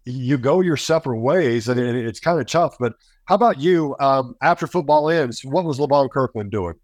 [0.04, 2.76] you go your separate ways, and it, it's kind of tough.
[2.78, 2.94] But
[3.26, 3.96] how about you?
[4.00, 6.74] Um, after football ends, what was Levon Kirkland doing?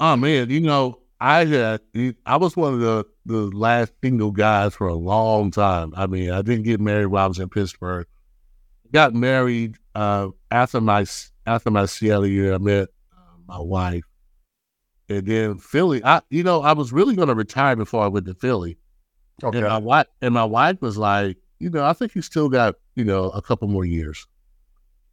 [0.00, 1.80] Oh man, you know, I had
[2.26, 5.92] I was one of the the last single guys for a long time.
[5.96, 8.06] I mean, I didn't get married while I was in Pittsburgh.
[8.92, 11.06] Got married uh, after my
[11.46, 12.54] after my Seattle year.
[12.54, 14.04] I met uh, my wife,
[15.08, 16.02] and then Philly.
[16.04, 18.78] I you know I was really going to retire before I went to Philly.
[19.42, 22.50] Okay, And my wife and my wife was like, you know, I think you still
[22.50, 24.26] got, you know, a couple more years.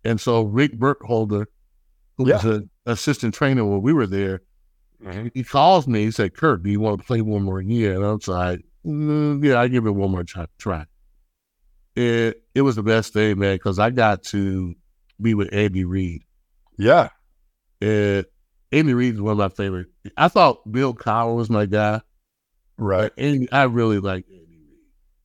[0.03, 1.47] And so Rick Burkholder,
[2.17, 4.41] who was an assistant trainer when we were there,
[5.33, 6.03] he calls me.
[6.03, 9.43] He said, "Kirk, do you want to play one more year?" And I'm like, "Mm,
[9.43, 10.85] "Yeah, I give it one more try." try.
[11.95, 14.75] It it was the best thing, man, because I got to
[15.21, 16.23] be with Andy Reid.
[16.77, 17.09] yeah,
[17.81, 18.25] And
[18.71, 19.87] Andy Reid is one of my favorite.
[20.17, 22.01] I thought Bill Cowher was my guy,
[22.77, 23.11] right.
[23.17, 24.25] And I really like.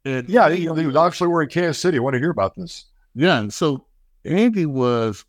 [0.07, 1.99] And Yeah, you know, he was obviously we're in Kansas City.
[1.99, 2.85] I want to hear about this.
[3.15, 3.87] Yeah, and so
[4.25, 5.25] Andy was,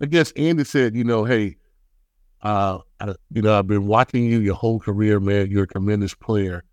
[0.00, 1.56] I guess Andy said, you know, hey,
[2.42, 5.50] uh, I, you know, I've been watching you your whole career, man.
[5.50, 6.64] You're a tremendous player,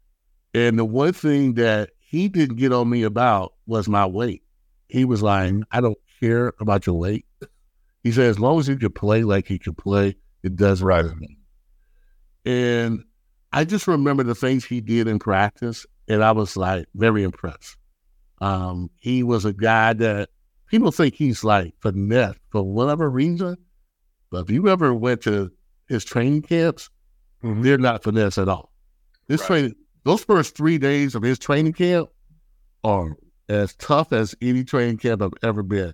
[0.53, 4.43] and the one thing that he didn't get on me about was my weight.
[4.87, 7.25] He was like, I don't care about your weight.
[8.03, 11.05] He said, as long as you can play like you can play, it doesn't Right.
[12.45, 13.03] And
[13.51, 17.77] I just remember the things he did in practice, and I was like very impressed.
[18.41, 20.29] Um, he was a guy that
[20.67, 23.57] people think he's like finesse for whatever reason,
[24.31, 25.51] but if you ever went to
[25.87, 26.89] his training camps,
[27.43, 27.63] Mhm.
[27.63, 28.71] they're not finesse at all.
[29.27, 29.47] This Right.
[29.47, 32.09] training, those first three days of his training camp
[32.83, 33.15] are
[33.49, 35.93] as tough as any training camp I've ever been.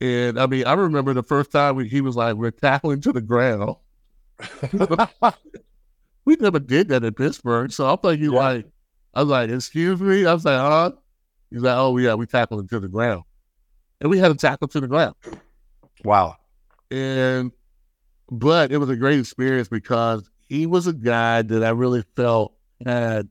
[0.00, 3.12] And I mean, I remember the first time we, he was like, "We're tackling to
[3.12, 3.76] the ground."
[6.24, 8.38] we never did that in Pittsburgh, so I'm thinking Yeah.
[8.38, 8.66] like,
[9.14, 10.92] I was like, "Excuse me," I was like, "Huh?"
[11.50, 13.24] He's like, "Oh yeah, we tackled him to the ground,"
[14.00, 15.14] and we had to tackle to the ground.
[16.04, 16.36] wow.
[16.90, 17.52] And
[18.30, 22.54] but it was a great experience because he was a guy that I really felt
[22.84, 23.28] had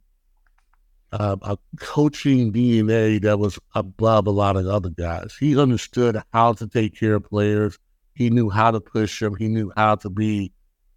[1.12, 5.36] um, a coaching DNA that was above a lot of other guys.
[5.40, 7.78] He understood how to take care of players.
[8.16, 9.36] He knew how to push them.
[9.36, 10.52] He knew how to be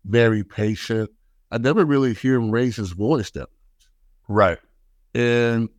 [0.05, 1.11] very patient.
[1.51, 3.49] I never really hear him raise his voice that
[4.29, 4.59] Right.
[5.16, 5.70] And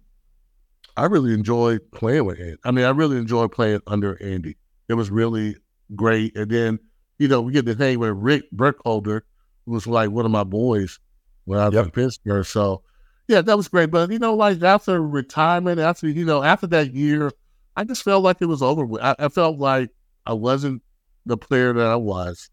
[0.97, 2.57] I really enjoyed playing with Andy.
[2.63, 4.57] I mean, I really enjoyed playing under Andy.
[4.89, 5.55] It was really
[5.95, 6.35] great.
[6.35, 6.79] And then,
[7.19, 9.23] you know, we get to hang with Rick Burkholder,
[9.65, 10.99] who was like one of my boys
[11.45, 11.85] when I was Yep.
[11.85, 12.45] in Pittsburgh.
[12.47, 12.81] So,
[13.27, 13.91] yeah, that was great.
[13.91, 17.31] But, you know, like after retirement, after, you know, after that year,
[17.75, 19.03] I just felt like it was over with.
[19.03, 19.91] I, I felt like
[20.25, 20.81] I wasn't
[21.27, 22.49] the player that I was.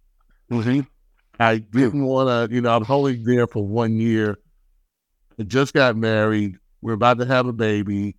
[0.50, 0.80] Mm-hmm.
[1.40, 4.38] I didn't want to, you know, I was only there for one year.
[5.38, 6.58] I just got married.
[6.84, 8.14] We're about to have a baby.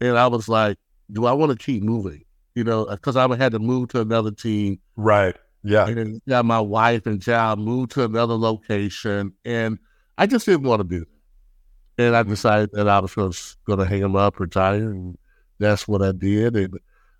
[0.00, 0.78] And I was like,
[1.10, 2.24] do I want to keep moving?
[2.54, 4.78] You know, uh, because I had to move to another team.
[4.94, 5.36] Right.
[5.64, 5.88] Yeah.
[5.88, 9.32] And then got my wife and child moved to another location.
[9.44, 9.76] And
[10.18, 12.04] I just didn't want to do that.
[12.06, 14.92] And I decided that I was going to hang them up, retire.
[14.92, 15.18] And
[15.58, 16.54] that's what I did.
[16.54, 16.78] And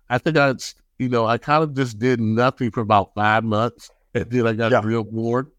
[0.09, 0.53] I think I,
[0.99, 3.91] you know, I kind of just did nothing for about five months.
[4.13, 4.81] And then I got Yeah.
[4.85, 5.51] real bored.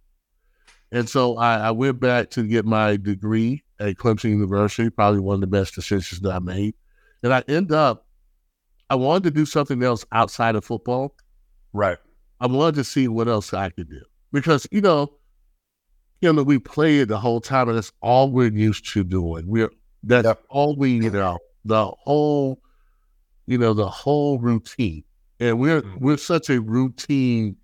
[0.91, 5.35] And so I, I went back to get my degree at Clemson University, probably one
[5.35, 6.75] of the best decisions that I made.
[7.23, 8.07] And I end up,
[8.91, 11.15] I wanted to do something else outside of football.
[11.73, 11.99] Right.
[12.41, 15.13] I wanted to see what else I could do because you know,
[16.21, 19.47] you know, we played the whole time, and that's all we're used to doing.
[19.47, 19.71] We're
[20.03, 20.43] that's Yep.
[20.51, 22.61] all we you know, the whole,
[23.47, 25.05] you know, the whole routine,
[25.41, 26.01] and we're Mm.
[26.01, 27.57] we're such a routine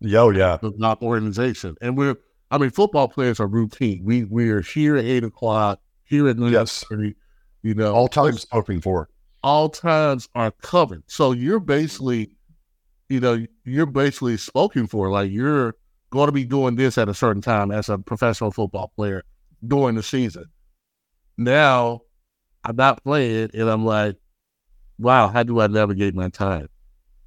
[0.00, 0.58] Yo, yeah.
[0.62, 2.16] not organization, and we're
[2.50, 4.02] I mean, football players are routine.
[4.04, 6.84] We we're here at eight o'clock, here at nine Yes.
[6.88, 7.14] thirty.
[7.62, 9.08] You know, All times hoping for.
[9.42, 11.02] all times are covered.
[11.08, 12.30] So you're basically,
[13.08, 15.10] you know, you're basically spoken for.
[15.10, 15.74] Like you're
[16.10, 19.24] going to be doing this at a certain time as a professional football player
[19.66, 20.44] during the season.
[21.36, 22.02] Now,
[22.64, 24.16] I'm not playing, and I'm like,
[24.98, 26.68] wow, how do I navigate my time?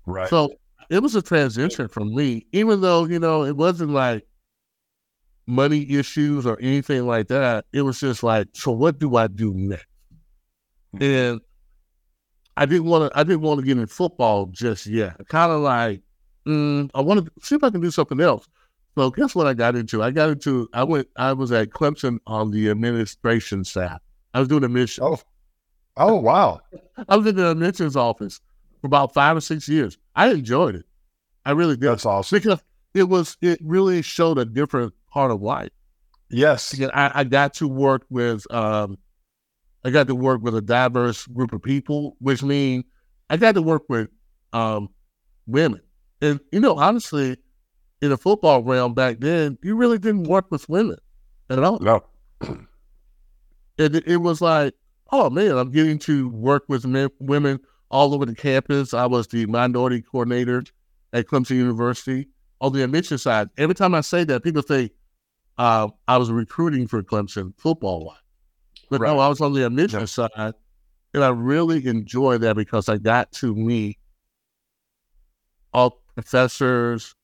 [0.05, 0.29] Right.
[0.29, 0.53] So
[0.89, 4.25] it was a transition for me, even though, you know, it wasn't like
[5.47, 7.65] money issues or anything like that.
[7.73, 9.85] It was just like, so what do I do next?
[10.99, 11.41] And
[12.57, 15.15] I didn't want to, I didn't want to get in football just yet.
[15.27, 16.01] Kind of like,
[16.45, 18.47] mm, I want to see if I can do something else.
[18.97, 20.03] So guess what I got into?
[20.03, 24.01] I got into, I went, I was at Clemson on the administration staff.
[24.33, 25.03] I was doing admission.
[25.03, 25.19] oh.
[25.97, 26.61] Oh, wow.
[27.09, 28.39] I was in the admissions office
[28.79, 29.97] for about five or six years.
[30.15, 30.85] I enjoyed it.
[31.45, 31.89] I really did.
[31.89, 32.37] That's awesome.
[32.37, 32.61] because
[32.93, 35.69] it was it really showed a different part of life.
[36.29, 36.73] Yes.
[36.73, 38.97] Again, I, I got to work with um,
[39.83, 42.85] I got to work with a diverse group of people, which means
[43.29, 44.09] I got to work with
[44.53, 44.89] um,
[45.47, 45.81] women.
[46.21, 47.37] And you know, honestly,
[48.01, 50.97] in the football realm back then, you really didn't work with women
[51.49, 51.79] at all.
[51.79, 52.03] No.
[53.77, 54.75] It, it was like,
[55.11, 58.93] oh man, I'm getting to work with men, women all over the campus.
[58.93, 60.63] I was the minority coordinator
[61.13, 62.27] at Clemson University
[62.59, 63.49] on the admission side.
[63.57, 64.91] Every time I say that, people think
[65.57, 68.17] uh, I was recruiting for Clemson football wise.
[68.89, 70.05] But no, I was on the admission Yeah.
[70.05, 70.53] side.
[71.13, 73.97] And I really enjoyed that because I got to meet
[75.73, 77.15] all professors,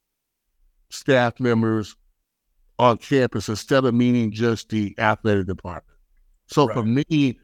[0.90, 1.96] staff members
[2.80, 5.98] on campus instead of meeting just the athletic department.
[6.48, 7.40] So for me,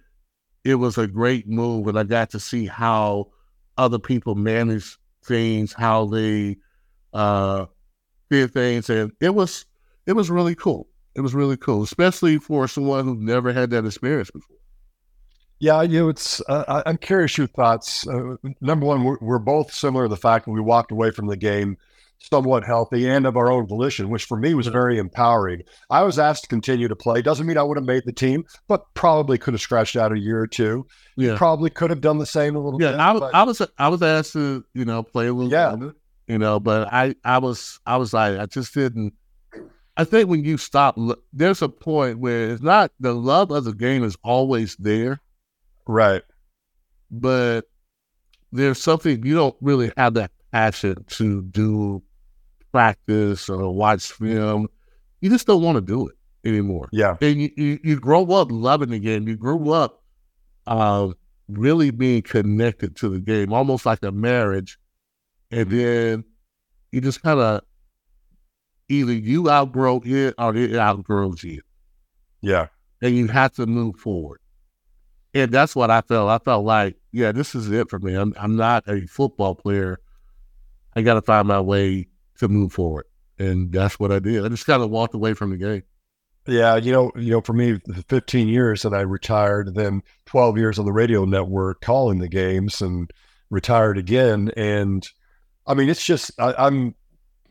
[0.63, 3.31] it was a great move, and I got to see how
[3.77, 6.57] other people manage things, how they
[7.13, 7.65] uh,
[8.29, 9.65] did things, and it was
[10.05, 10.87] it was really cool.
[11.15, 14.57] It was really cool, especially for someone who never had that experience before.
[15.59, 16.41] Yeah, you know, it's.
[16.49, 18.05] Uh, I'm curious your thoughts.
[18.07, 21.27] Uh, number one, we're, we're both similar to the fact that we walked away from
[21.27, 21.77] the game
[22.19, 25.61] somewhat healthy and of our own volition, which for me was very empowering.
[25.89, 27.21] I was asked to continue to play.
[27.21, 30.19] Doesn't mean I would have made the team, but probably could have scratched out a
[30.19, 30.87] year or two.
[31.17, 31.35] Yeah.
[31.37, 32.99] Probably could have done the same a little Yeah, bit.
[33.01, 35.69] I but- I was, I was asked to, you know, play a little Yeah.
[35.71, 35.95] longer,
[36.27, 39.13] you know, but I, I was, I was like, I just didn't.
[39.95, 40.97] I think when you stop,
[41.31, 45.21] there's a point where it's not the love of the game is always there,
[45.87, 46.23] right.
[47.11, 47.65] but
[48.51, 52.01] there's something you don't really have that passion to do
[52.71, 54.67] practice or watch film.
[55.21, 56.15] You just don't want to do it
[56.47, 56.89] anymore.
[56.91, 57.17] Yeah.
[57.21, 59.27] And you, you, you grow up loving the game.
[59.27, 60.03] You grew up
[60.67, 61.09] uh,
[61.47, 64.77] really being connected to the game, almost like a marriage.
[65.51, 66.23] And then
[66.91, 67.61] you just kind of
[68.89, 71.61] either you outgrow it or it outgrows you.
[72.41, 72.67] Yeah.
[73.01, 74.39] And you have to move forward.
[75.33, 76.29] And that's what I felt.
[76.29, 78.13] I felt like, yeah, this is it for me.
[78.15, 79.99] I'm, I'm not a football player.
[80.95, 82.07] I got to find my way
[82.37, 83.05] to move forward.
[83.39, 84.45] And that's what I did.
[84.45, 85.83] I just kind of walked away from the game.
[86.45, 87.79] Yeah, you know, you know, for me,
[88.09, 92.81] 15 years and I retired, then 12 years on the radio network calling the games
[92.81, 93.09] and
[93.49, 94.51] retired again.
[94.57, 95.07] And
[95.65, 96.95] I mean, it's just I, I'm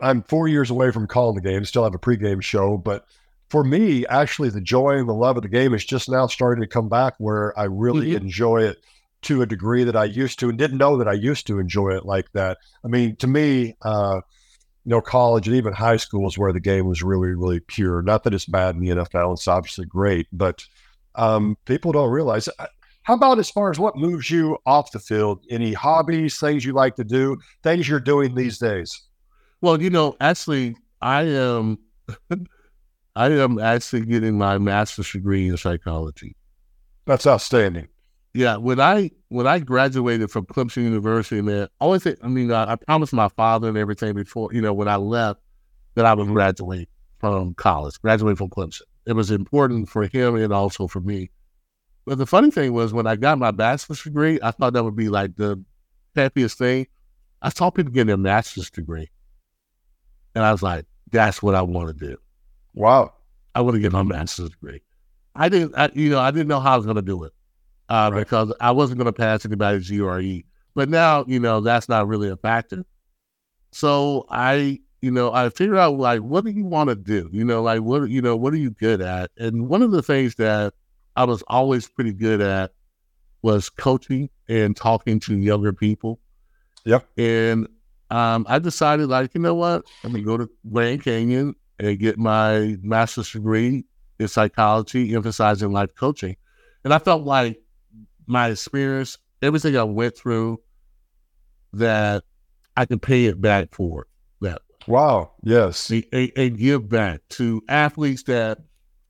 [0.03, 1.64] I'm four years away from calling the game.
[1.64, 3.07] Still have a pregame show, but
[3.48, 6.62] for me, actually, the joy and the love of the game is just now starting
[6.62, 8.22] to come back, where I really Mhm.
[8.22, 8.78] enjoy it
[9.22, 11.90] to a degree that I used to, and didn't know that I used to enjoy
[11.90, 12.59] it like that.
[12.84, 14.20] I mean, to me, uh,
[14.84, 18.03] you know, college and even high school is where the game was really, really pure.
[18.03, 20.64] Not that it's bad in the NFL; it's obviously great, but
[21.14, 22.48] um, people don't realize.
[22.59, 22.66] uh,
[23.03, 25.44] How about as far as what moves you off the field?
[25.50, 29.03] Any hobbies, things you like to do, things you're doing these days?
[29.62, 31.78] Well, you know, actually, I am,
[33.16, 36.36] I am actually getting my master's degree in psychology.
[37.06, 37.88] That's outstanding.
[38.34, 42.50] Yeah, when I when I graduated from Clemson University, man, I always say, I mean,
[42.50, 45.40] I, I promised my father and everything before, you know, when I left,
[45.94, 46.88] that I would graduate
[47.20, 48.82] from college, graduate from Clemson.
[49.06, 51.30] It was important for him and also for me.
[52.04, 54.96] But the funny thing was, when I got my bachelor's degree, I thought that would
[54.96, 55.62] be like the
[56.16, 56.88] happiest thing.
[57.42, 59.10] I saw people getting a master's degree,
[60.35, 62.16] and I was like, "That's what I want to do.
[62.74, 63.12] Wow.
[63.55, 64.83] I want to get my master's degree."
[65.35, 67.33] I didn't, I, you know, I didn't know how I was going to do it
[67.89, 68.20] uh, Right.
[68.20, 70.41] because I wasn't going to pass anybody's GRE.
[70.74, 72.85] But now, you know, that's not really a factor.
[73.72, 77.30] So I, you know, I figure out like, what do you want to do?
[77.33, 79.30] You know, like what, you know, what are you good at?
[79.39, 80.74] And one of the things that
[81.16, 82.72] I was always pretty good at
[83.43, 86.20] was coaching and talking to younger people.
[86.85, 87.07] Yep.
[87.16, 87.68] And
[88.12, 89.84] um, I decided, like, you know what?
[90.04, 93.84] I'm gonna go to Grand Canyon and get my master's degree
[94.18, 96.36] in psychology, emphasizing life coaching.
[96.84, 97.60] And I felt like
[98.26, 100.60] my experience, everything I went through,
[101.72, 102.24] that
[102.76, 104.06] I could pay it back for
[104.40, 105.32] that Wow.
[105.42, 105.90] Yes.
[105.90, 106.04] and,
[106.36, 108.58] and- give back to athletes that,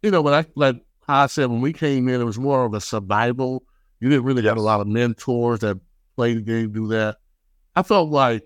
[0.02, 0.76] you know, when I like
[1.08, 3.64] I said when we came in, it was more of a survival.
[4.00, 5.78] You didn't really have a lot of mentors that
[6.16, 7.16] play the game, do that.
[7.74, 8.44] I felt like,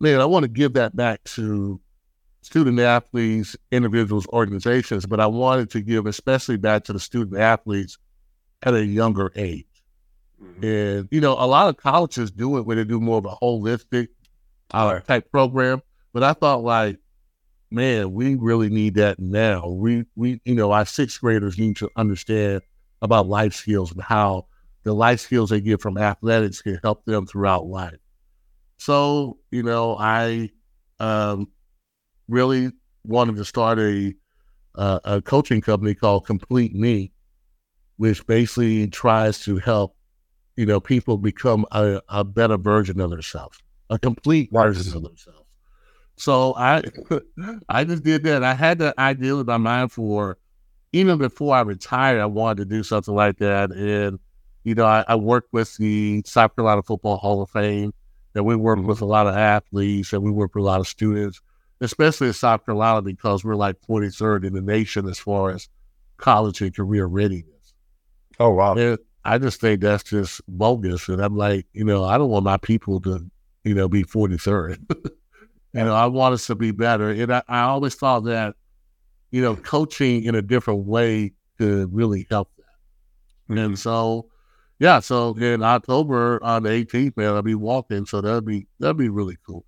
[0.00, 1.80] man, I want to give that back to
[2.42, 7.98] student athletes, individuals, organizations, but I wanted to give especially back to the student athletes
[8.62, 9.66] at a younger age.
[10.62, 13.30] And you know, a lot of colleges do it where they do more of a
[13.30, 14.08] holistic
[14.72, 15.80] uh, type program.
[16.12, 16.98] But I thought, like,
[17.70, 19.68] man, we really need that now.
[19.68, 22.62] We we you know, our sixth graders need to understand
[23.00, 24.46] about life skills and how
[24.82, 27.98] the life skills they get from athletics can help them throughout life.
[28.78, 30.50] So you know, I
[31.00, 31.48] um,
[32.28, 32.70] really
[33.04, 34.14] wanted to start a
[34.74, 37.12] uh, a coaching company called Complete Me,
[37.96, 39.96] which basically tries to help
[40.56, 43.58] you know people become a, a better version of themselves,
[43.90, 45.44] a complete version of themselves.
[46.16, 46.82] So I
[47.68, 48.42] I just did that.
[48.44, 50.38] I had the idea in my mind for
[50.92, 52.20] even before I retired.
[52.20, 54.18] I wanted to do something like that, and
[54.64, 57.92] you know I, I worked with the South Carolina Football Hall of Fame,
[58.34, 60.88] and we work with a lot of athletes, and we work with a lot of
[60.88, 61.40] students,
[61.80, 65.68] especially in South Carolina because we're like 43rd in the nation as far as
[66.16, 67.74] college and career readiness.
[68.38, 68.74] Oh wow.
[68.74, 71.08] And I just think that's just bogus.
[71.08, 73.24] And I'm like, you know, I don't want my people to,
[73.64, 74.78] you know, be 43rd.
[75.04, 75.10] you
[75.72, 77.10] know, I want us to be better.
[77.10, 78.54] And I, I always thought that,
[79.30, 83.56] you know, coaching in a different way could really help that.
[83.56, 84.28] And so,
[84.78, 88.06] yeah, so in October on the 18th, man, I'll be walking.
[88.06, 89.64] So that'd be, that'd be really cool.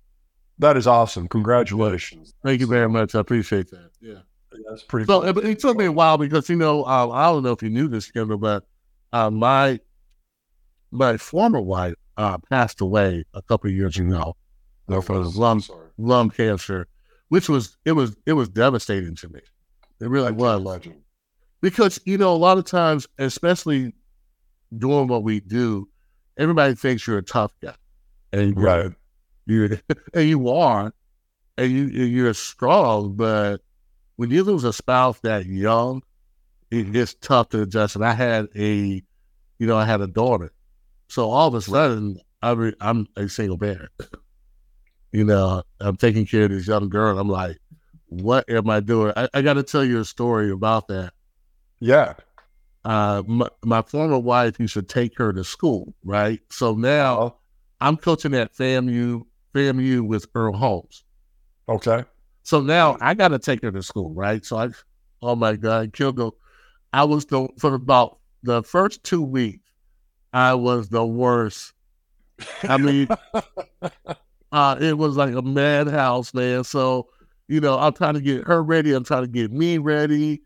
[0.59, 1.27] That is awesome.
[1.27, 2.33] Congratulations.
[2.43, 3.15] Thank you very much.
[3.15, 3.91] I appreciate that.
[4.01, 4.19] Yeah.
[4.69, 5.05] That's pretty.
[5.05, 5.43] So cool.
[5.43, 7.69] it, it took me a while because you know um, I don't know if you
[7.69, 8.63] knew this, Kendall, but
[9.13, 9.79] uh, my
[10.91, 14.35] my former wife uh, passed away a couple of years ago
[14.87, 15.63] No from lung
[15.97, 16.87] lung cancer,
[17.29, 19.41] which was it was it was devastating to me.
[19.99, 20.61] It really was.
[20.61, 21.01] Legend.
[21.61, 23.93] Because you know, a lot of times, especially
[24.75, 25.87] doing what we do,
[26.37, 27.75] everybody thinks you're a tough guy,
[28.33, 28.91] and Right.
[29.45, 29.77] you
[30.13, 30.93] and you are,
[31.57, 33.15] and you you're strong.
[33.15, 33.61] But
[34.15, 36.01] when you lose a spouse that young,
[36.71, 37.95] it gets tough to adjust.
[37.95, 39.01] And I had a,
[39.59, 40.51] you know, I had a daughter,
[41.07, 43.89] so all of a sudden I'm re- I'm a single parent.
[45.11, 47.17] you know, I'm taking care of this young girl.
[47.17, 47.57] I'm like,
[48.07, 49.13] what am I doing?
[49.15, 51.13] I, I got to tell you a story about that.
[51.79, 52.13] Yeah.
[52.87, 56.41] Uh, my, my former wife used to take her to school, right?
[56.51, 57.37] So now Oh,
[57.81, 59.25] I'm coaching at FAMU,
[59.55, 61.05] FAMU with Earl Holmes.
[61.69, 62.05] okay.
[62.43, 64.45] So now I got to take her to school, right?
[64.45, 64.69] So I,
[65.21, 66.33] oh my God, Kilgo,
[66.93, 69.69] I was the, for about the first two weeks,
[70.33, 71.73] I was the worst.
[72.67, 73.09] I mean,
[74.51, 76.63] uh, it was like a madhouse, man.
[76.63, 77.09] So,
[77.47, 78.93] you know, I'm trying to get her ready.
[78.93, 80.43] I'm trying to get me ready.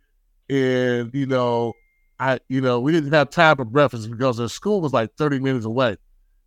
[0.50, 1.78] And, you know,
[2.22, 5.40] I, you know, we didn't have time for breakfast because the school was like 30
[5.40, 5.98] minutes away.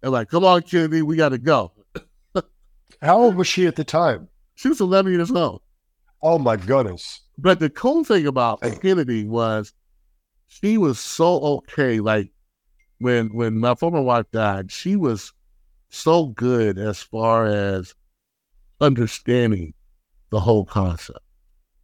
[0.05, 1.73] And like, come on, Kennedy, we got to go.
[3.03, 4.29] How old was she at the time?
[4.55, 5.63] She was 11 years old.
[6.23, 7.23] Oh my goodness.
[7.37, 9.73] But the cool thing about Kennedy was
[10.47, 11.99] she was so okay.
[11.99, 12.31] Like
[12.99, 15.33] when when my former wife died, she was
[15.91, 17.97] so good as far as
[18.81, 19.75] understanding
[20.31, 21.19] the whole concept.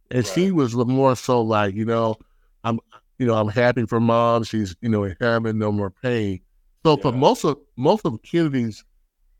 [0.09, 2.15] And she was the more so like, you know,
[2.63, 2.79] I'm
[3.21, 4.43] you know, I'm happy for mom.
[4.43, 6.41] She's, you know, having no more pain.
[6.83, 8.83] So for most of most of Kennedy's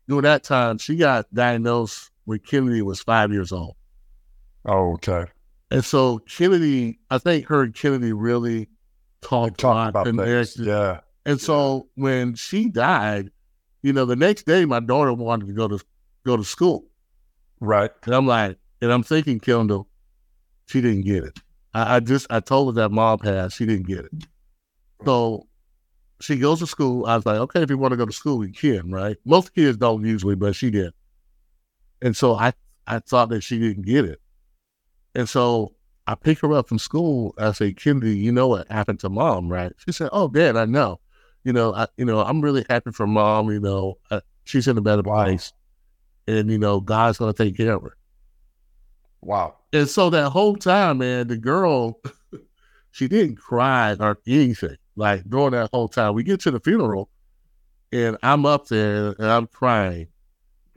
[0.06, 3.74] during that time, she got diagnosed when Kennedy was five years old.
[4.66, 5.24] Oh, okay.
[5.72, 8.68] And so Kennedy, I think her and Kennedy really
[9.20, 11.00] talked, a Talk lot about and acted- Yeah.
[11.26, 13.32] And so when she died,
[13.82, 15.80] you know, the next day my daughter wanted to go to
[16.24, 16.84] go to school.
[17.58, 17.90] Right.
[18.04, 19.88] And I'm like, and I'm thinking, Kendall,
[20.66, 21.36] she didn't get it.
[21.74, 24.12] I, I just I told her that mom passed, she didn't get it.
[25.04, 25.46] So
[26.20, 27.06] she goes to school.
[27.06, 29.16] I was like, okay, if you want to go to school, you can, right?
[29.24, 30.92] Most kids don't usually, but she did.
[32.00, 32.52] And so I
[32.86, 34.20] I thought that she didn't get it.
[35.14, 35.74] And so
[36.06, 37.34] I picked her up from school.
[37.38, 39.72] I said, Kennedy, you know what happened to mom, right?
[39.84, 41.00] She said, Oh, Dad, I know.
[41.44, 43.50] You know, I you know, I'm really happy for mom.
[43.50, 45.52] You know, uh, she's in a better place,
[46.28, 47.96] and you know, God's gonna take care of her.
[49.22, 49.56] Wow.
[49.72, 52.00] And so that whole time, man, the girl,
[52.90, 54.76] she didn't cry or anything.
[54.96, 57.08] Like during that whole time, we get to the funeral,
[57.92, 60.08] and I'm up there and I'm crying,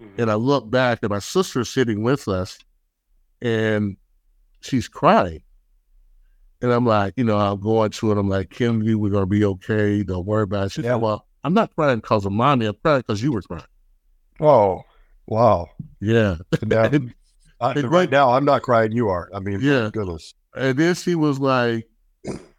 [0.01, 0.21] mm-hmm.
[0.21, 2.57] and I look back and my sister's sitting with us,
[3.41, 3.97] and
[4.61, 5.41] she's crying.
[6.61, 8.17] And I'm like, you know, I'm going to it.
[8.17, 10.01] I'm like, Kennedy, we're gonna be okay.
[10.03, 10.71] Don't worry about it.
[10.71, 10.93] She Yeah.
[10.93, 12.67] said, Well, I'm not crying because of mommy.
[12.67, 13.63] I'm crying because you were crying.
[14.39, 14.83] Oh,
[15.27, 15.67] wow.
[15.99, 16.37] Yeah.
[16.71, 17.13] And-
[17.61, 18.91] I, right now, I'm not crying.
[18.91, 19.29] You are.
[19.33, 19.89] I mean, Yeah.
[19.93, 20.33] goodness.
[20.55, 21.87] And then she was like,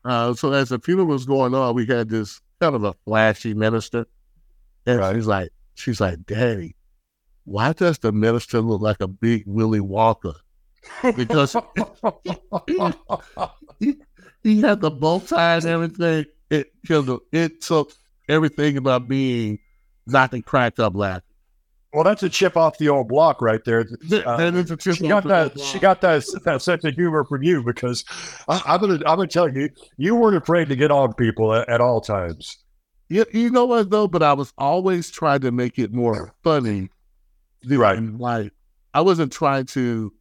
[0.05, 3.55] uh, so as the funeral was going on, we had this kind of a flashy
[3.55, 4.07] minister.
[4.87, 5.15] And Right.
[5.17, 6.77] she's like, she's like, Daddy,
[7.45, 10.35] why does the minister look like a big Willy Walker?
[11.17, 11.57] Because
[13.79, 13.97] he,
[14.43, 16.27] he had the bow tie and everything.
[16.51, 17.21] It killed him.
[17.33, 17.93] It took
[18.29, 19.59] everything about being
[20.07, 21.23] not to crack up laughing.
[21.97, 23.81] Well, that's a chip off the old block right there.
[24.13, 25.59] Uh, That is a trip she got that.
[25.59, 28.05] She got that, that sense of humor from you because
[28.49, 28.97] I, I'm gonna.
[29.07, 32.59] I'm gonna tell you, you weren't afraid to get on people at, at all times.
[33.09, 34.09] You, you know what though?
[34.09, 36.91] But I was always trying to make it more funny.
[37.67, 37.99] Right.
[37.99, 38.53] Like
[38.93, 40.13] I wasn't trying to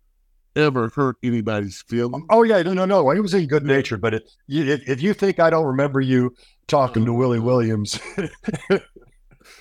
[0.55, 2.25] ever hurt anybody's feelings.
[2.29, 3.11] Oh yeah, no, no, no.
[3.11, 5.99] It was in good nature, but it, you, if, if you think I don't remember
[5.99, 6.33] you
[6.67, 7.99] talking to Willie Williams,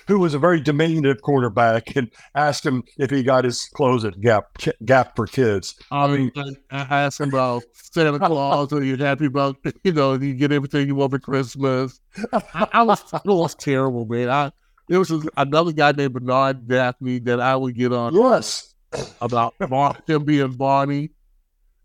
[0.07, 4.19] who was a very diminutive quarterback, and asked him if he got his clothes at
[4.21, 5.75] Gap Gap for kids.
[5.91, 6.31] I mean,
[6.71, 8.71] I, asked him about Santa Claus.
[8.73, 10.13] Are you happy about you know?
[10.13, 11.99] You get everything you want for Christmas.
[12.33, 14.29] I, I was it was terrible, man.
[14.29, 14.51] I
[14.87, 18.75] there was another guy named Bernard Dafney that I would get on Yes.
[19.21, 21.09] about Bar- him being Barney.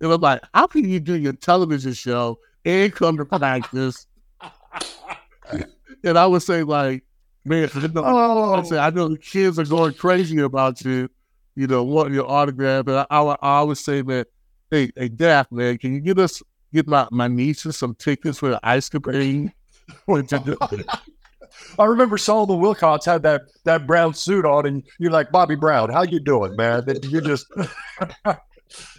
[0.00, 4.06] It was like, how can you do your television show and come to practice?
[6.04, 7.04] and I would say, like,
[7.44, 11.08] man, I know, I Oh, say, I know the kids are going crazy about you,
[11.54, 12.86] you know, wanting your autograph.
[12.86, 14.24] And I, I, I always say, man,
[14.70, 18.50] hey, hey, Daph, man, can you get us, get my, my nieces some tickets for
[18.50, 19.52] the ice cream?
[21.78, 25.90] I remember Solomon Wilcots had that that brown suit on, and you're like Bobby Brown.
[25.90, 26.84] How you doing, man?
[26.88, 27.46] And you just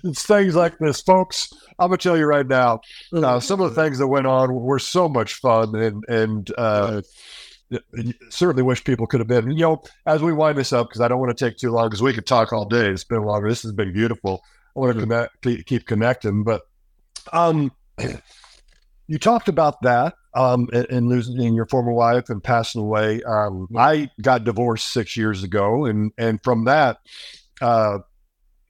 [0.03, 1.53] it's things like this, folks.
[1.79, 2.81] I'm gonna tell you right now.
[3.13, 7.01] Uh, some of the things that went on were so much fun, and and uh,
[8.29, 9.51] certainly wish people could have been.
[9.51, 11.87] You know, as we wind this up, because I don't want to take too long,
[11.87, 12.89] because we could talk all day.
[12.89, 13.49] It's been longer.
[13.49, 14.41] This has been beautiful.
[14.75, 16.61] I want to connect, keep connecting, but
[17.33, 17.71] um,
[19.07, 23.21] you talked about that um, and, losing your former wife and passing away.
[23.23, 26.99] Um, I got divorced six years ago, and and from that,
[27.59, 27.99] uh,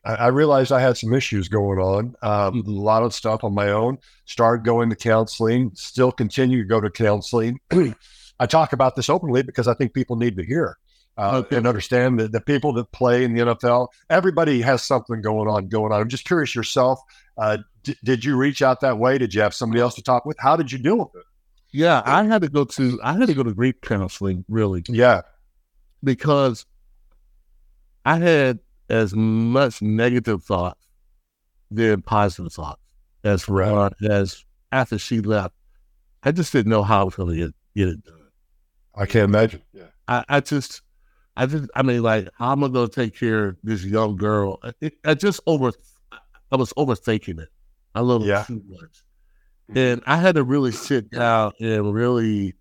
[0.04, 2.16] I, I, realized I had some issues going on.
[2.24, 4.00] Um, a lot of stuff on my own.
[4.26, 5.72] Started going to counseling.
[5.76, 7.60] Still continue to go to counseling.
[8.42, 10.78] I talk about this openly because I think people need to hear.
[11.18, 11.58] Uh, okay.
[11.58, 15.68] and understand that the people that play in the NFL, everybody has something going on.
[15.68, 16.02] Going on.
[16.02, 17.00] I'm just curious yourself.
[17.38, 19.18] Uh, d- did you reach out that way?
[19.18, 20.38] Did you have somebody else to talk with?
[20.40, 21.26] How did you deal with it?
[21.72, 24.84] Yeah, I had to go to I had to go to grief counseling really.
[24.88, 25.22] Yeah,
[26.04, 26.66] because
[28.06, 30.82] I had as much negative thoughts
[31.70, 32.82] than positive thoughts
[33.24, 33.94] as right.
[34.10, 35.54] as after she left.
[36.24, 38.21] I just didn't know how I was going to get, get it done.
[38.96, 39.62] I can't imagine.
[39.74, 40.82] Yeah, I, I just,
[41.36, 44.18] I just, I mean, like, how am I going to take care of this young
[44.18, 44.60] girl?
[44.64, 45.72] I, I just over,
[46.52, 47.50] I was overthinking it
[47.96, 48.44] a little yeah.
[48.44, 49.04] too much.
[49.74, 52.56] And I had to really sit down and really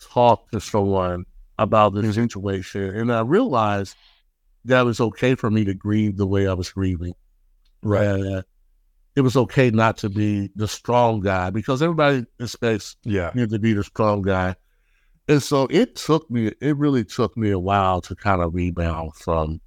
[0.00, 1.24] talk to someone
[1.58, 2.94] about this situation.
[2.96, 3.96] And I realized
[4.66, 7.14] that it was okay for me to grieve the way I was grieving.
[7.82, 8.06] Right.
[8.06, 8.42] Uh,
[9.16, 13.32] it was okay not to be the strong guy because everybody expects yeah.
[13.34, 14.54] me to be the strong guy.
[15.30, 19.14] And so it took me, it really took me a while to kind of rebound
[19.14, 19.60] from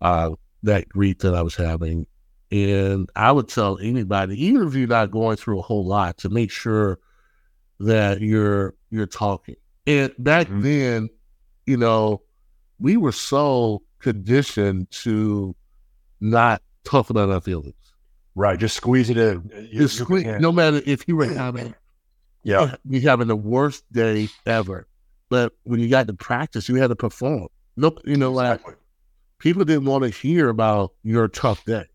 [0.00, 0.30] uh,
[0.64, 2.08] that grief that I was having.
[2.50, 6.28] And I would tell anybody, even if you're not going through a whole lot, to
[6.28, 6.98] make sure
[7.78, 9.54] that you're you're talking.
[9.86, 10.62] And back mm-hmm.
[10.62, 11.08] then,
[11.66, 12.22] you know,
[12.80, 15.54] we were so conditioned to
[16.20, 17.74] not talk about our feelings.
[18.34, 19.68] Right, just squeeze it in.
[19.70, 21.76] You, just squeeze, no matter if you were having,
[22.42, 24.88] yeah, you having the worst day ever,
[25.28, 27.48] but when you got to practice, you had to perform.
[27.76, 28.60] Look, you know, like
[29.38, 31.86] people didn't want to hear about your tough day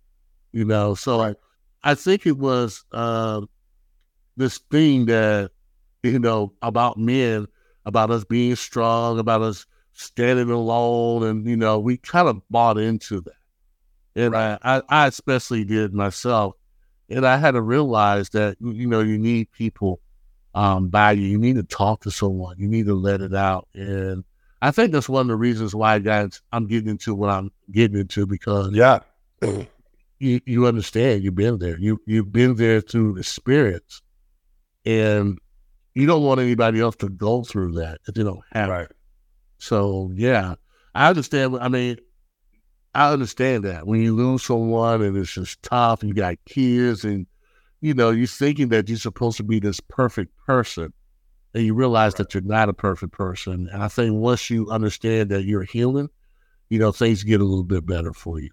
[0.51, 0.95] you know.
[0.95, 1.35] So I,
[1.83, 3.41] I think it was uh,
[4.37, 5.51] this thing that
[6.03, 7.47] you know about men,
[7.85, 12.77] about us being strong, about us standing alone, and you know we kind of bought
[12.77, 14.59] into that, and right.
[14.63, 16.55] I, I especially did myself,
[17.09, 20.01] and I had to realize that you know you need people
[20.53, 21.27] um, by you.
[21.27, 22.57] You need to talk to someone.
[22.57, 24.23] You need to let it out, and
[24.61, 27.99] I think that's one of the reasons why guys I'm getting into what I'm getting
[27.99, 28.99] into because yeah,
[29.41, 31.79] you, you understand you've been there.
[31.79, 34.01] You you've been there through experience,
[34.85, 35.39] and
[35.95, 38.83] you don't want anybody else to go through that if they don't have right.
[38.83, 38.95] it.
[39.57, 40.55] So yeah,
[40.93, 41.57] I understand.
[41.59, 41.97] I mean,
[42.93, 47.03] I understand that when you lose someone and it's just tough, and you got kids,
[47.03, 47.25] and
[47.81, 50.93] you know you're thinking that you're supposed to be this perfect person,
[51.53, 52.17] and you realize right.
[52.19, 53.67] that you're not a perfect person.
[53.71, 56.09] And I think once you understand that you're healing,
[56.69, 58.51] you know things get a little bit better for you.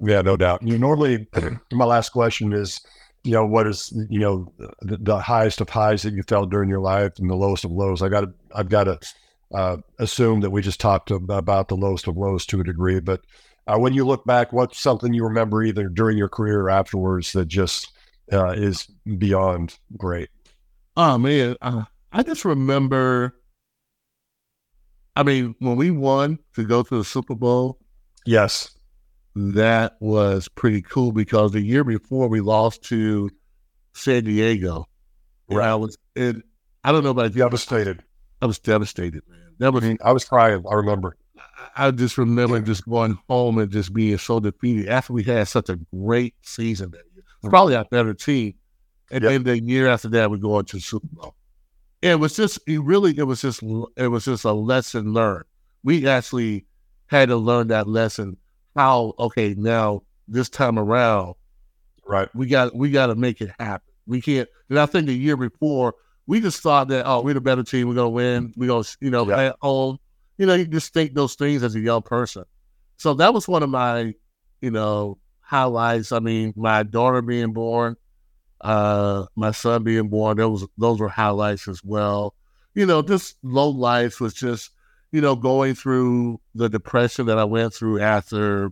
[0.00, 0.62] Yeah, no doubt.
[0.62, 1.26] You normally,
[1.72, 2.80] my last question is,
[3.22, 4.52] you know, what is you know
[4.82, 7.70] the, the, highest of highs that you felt during your life and the lowest of
[7.70, 8.02] lows?
[8.02, 8.98] I got to, I've got to
[9.54, 13.00] uh, assume that we just talked about the lowest of lows to a degree.
[13.00, 13.22] But
[13.66, 17.32] uh, when you look back, what's something you remember either during your career or afterwards
[17.32, 17.92] that just
[18.32, 18.86] uh, is
[19.18, 20.30] beyond great?
[20.96, 23.34] Oh man, uh, I just remember.
[25.16, 27.78] I mean, when we won to go to the Super Bowl,
[28.26, 28.74] yes,
[29.36, 33.30] that was pretty cool because the year before we lost to
[33.94, 34.86] San Diego.
[35.48, 35.68] Right.
[35.68, 37.42] I was I don't know about you.
[37.42, 38.02] I was devastated.
[38.42, 39.54] I was devastated, man.
[39.58, 41.16] That was I was crying, I remember.
[41.76, 45.68] I, just remember just going home and just being so defeated after we had such
[45.68, 47.02] a great season that.
[47.50, 48.54] Probably our better team.
[49.10, 49.30] And yep.
[49.32, 51.34] then the year after that we go into the Super Bowl.
[52.02, 53.62] It was just it really it was just
[53.96, 55.44] it was just a lesson learned.
[55.82, 56.66] We actually
[57.06, 58.36] had to learn that lesson
[58.76, 61.34] how okay now this time around,
[62.06, 62.28] right?
[62.34, 63.92] We got we got to make it happen.
[64.06, 64.48] We can't.
[64.68, 65.94] And I think the year before
[66.26, 69.10] we just thought that oh we're the better team, we're gonna win, we're gonna you
[69.10, 69.48] know yeah.
[69.48, 69.98] at home.
[70.38, 72.44] You know you just think those things as a young person.
[72.96, 74.14] So that was one of my
[74.60, 76.12] you know highlights.
[76.12, 77.96] I mean my daughter being born,
[78.60, 82.34] uh, my son being born, those those were highlights as well.
[82.74, 84.70] You know, this low life was just
[85.14, 88.70] you know, going through the depression that I went through after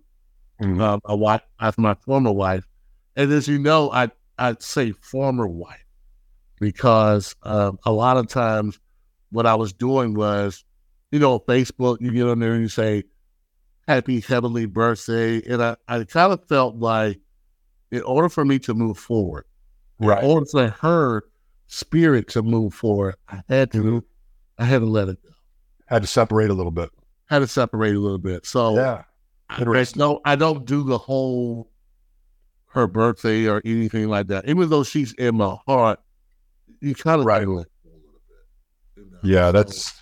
[0.61, 0.81] mm-hmm.
[0.81, 2.67] uh, a wife, after my former wife,
[3.15, 5.87] and as you know, I I'd say former wife
[6.59, 8.81] because uh, a lot of times
[9.31, 10.65] what I was doing was,
[11.13, 13.05] you know, Facebook, you get on there and you say,
[13.95, 17.21] "Happy heavenly birthday," and I I kind of felt like,
[17.91, 19.45] in order for me to move forward,
[19.99, 21.25] right, in order for her
[21.67, 23.79] spirit to move forward, I had to.
[23.79, 23.99] Mm-hmm
[24.59, 25.31] I had to let it go.
[25.87, 26.91] Had to separate a little bit.
[27.27, 28.47] Had to separate a little bit.
[28.47, 29.03] So Yeah.
[29.49, 31.71] I, there's no, I don't do the whole
[32.67, 34.47] her birthday or anything like that.
[34.49, 36.01] Even though she's in my heart,
[36.81, 37.49] you kind of Right.
[37.49, 39.05] let it go a little bit.
[39.05, 39.19] you know?
[39.25, 39.93] Yeah, that's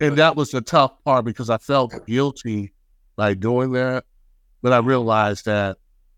[0.00, 2.72] and that was the tough part because I felt guilty
[3.16, 4.04] like doing that.
[4.62, 5.76] But I realized that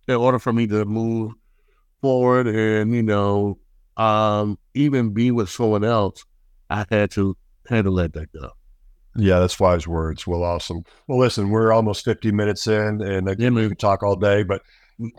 [0.09, 1.32] in order for me to move
[2.01, 3.59] forward and, you know,
[3.97, 6.24] um, even be with someone else,
[6.70, 7.36] I had to
[7.68, 8.51] had to let that go.
[9.16, 10.26] yeah, that's wise words.
[10.26, 10.84] Well, awesome.
[11.09, 14.62] Well, listen, we're almost 50 minutes in, and again, we could talk all day, but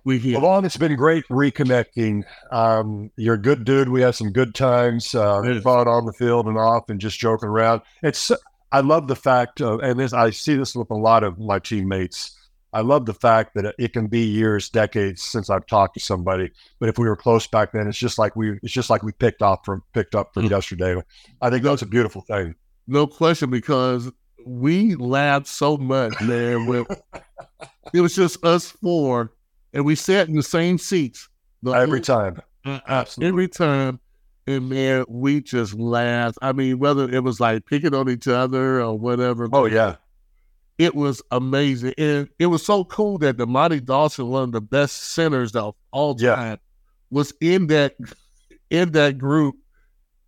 [0.06, 0.40] We here.
[0.40, 2.24] Levon, it's been great reconnecting.
[2.52, 3.90] Um, you're a good dude.
[3.90, 7.50] We had some good times, uh, fun on the field and off, and just joking
[7.50, 7.82] around.
[8.02, 8.32] It's
[8.72, 11.60] I love the fact, of, and this I see this with a lot of my
[11.60, 12.34] teammates.
[12.74, 16.52] I love the fact that it can be years, decades since I've talked to somebody,
[16.80, 19.14] but if we were close back then, it's just like we it's just like we
[19.14, 20.50] picked up from picked up from Mm.
[20.52, 21.02] yesterday.
[21.42, 22.56] I think that's a beautiful thing.
[22.86, 24.12] No question, because
[24.46, 26.86] we laughed so much, man.
[27.94, 29.32] It was just us four,
[29.74, 31.30] and we sat in the same seats
[31.66, 32.42] Every whole- time.
[32.66, 33.28] Uh, Absolutely.
[33.30, 34.00] Every time,
[34.48, 36.38] and man, we just laughed.
[36.42, 39.48] I mean, whether it was like picking on each other or whatever.
[39.52, 39.96] Oh yeah.
[40.78, 44.98] it was amazing, and it was so cool that Dermontti Dawson, one of the best
[44.98, 46.36] centers of all Yeah.
[46.36, 46.58] time,
[47.12, 47.96] was in that
[48.70, 49.56] in that group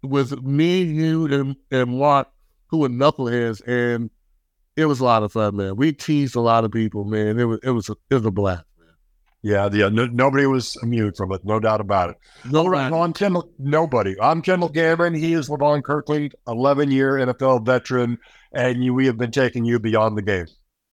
[0.02, 2.28] with me, you, and and Mark,
[2.68, 4.10] who were knuckleheads, and
[4.76, 5.76] it was a lot of fun, man.
[5.76, 7.38] We teased a lot of people, man.
[7.40, 8.64] It was it was a, it was a blast.
[9.42, 9.88] Yeah, yeah.
[9.90, 12.18] No, nobody was immune from it, no doubt about it.
[12.44, 13.50] No, All right, well, I'm Kendall.
[13.58, 14.20] Nobody.
[14.20, 15.14] I'm Kendall Gammon.
[15.14, 18.18] He is Levon Kirkland, 11 year NFL veteran,
[18.52, 20.48] and you, we have been taking you beyond the game.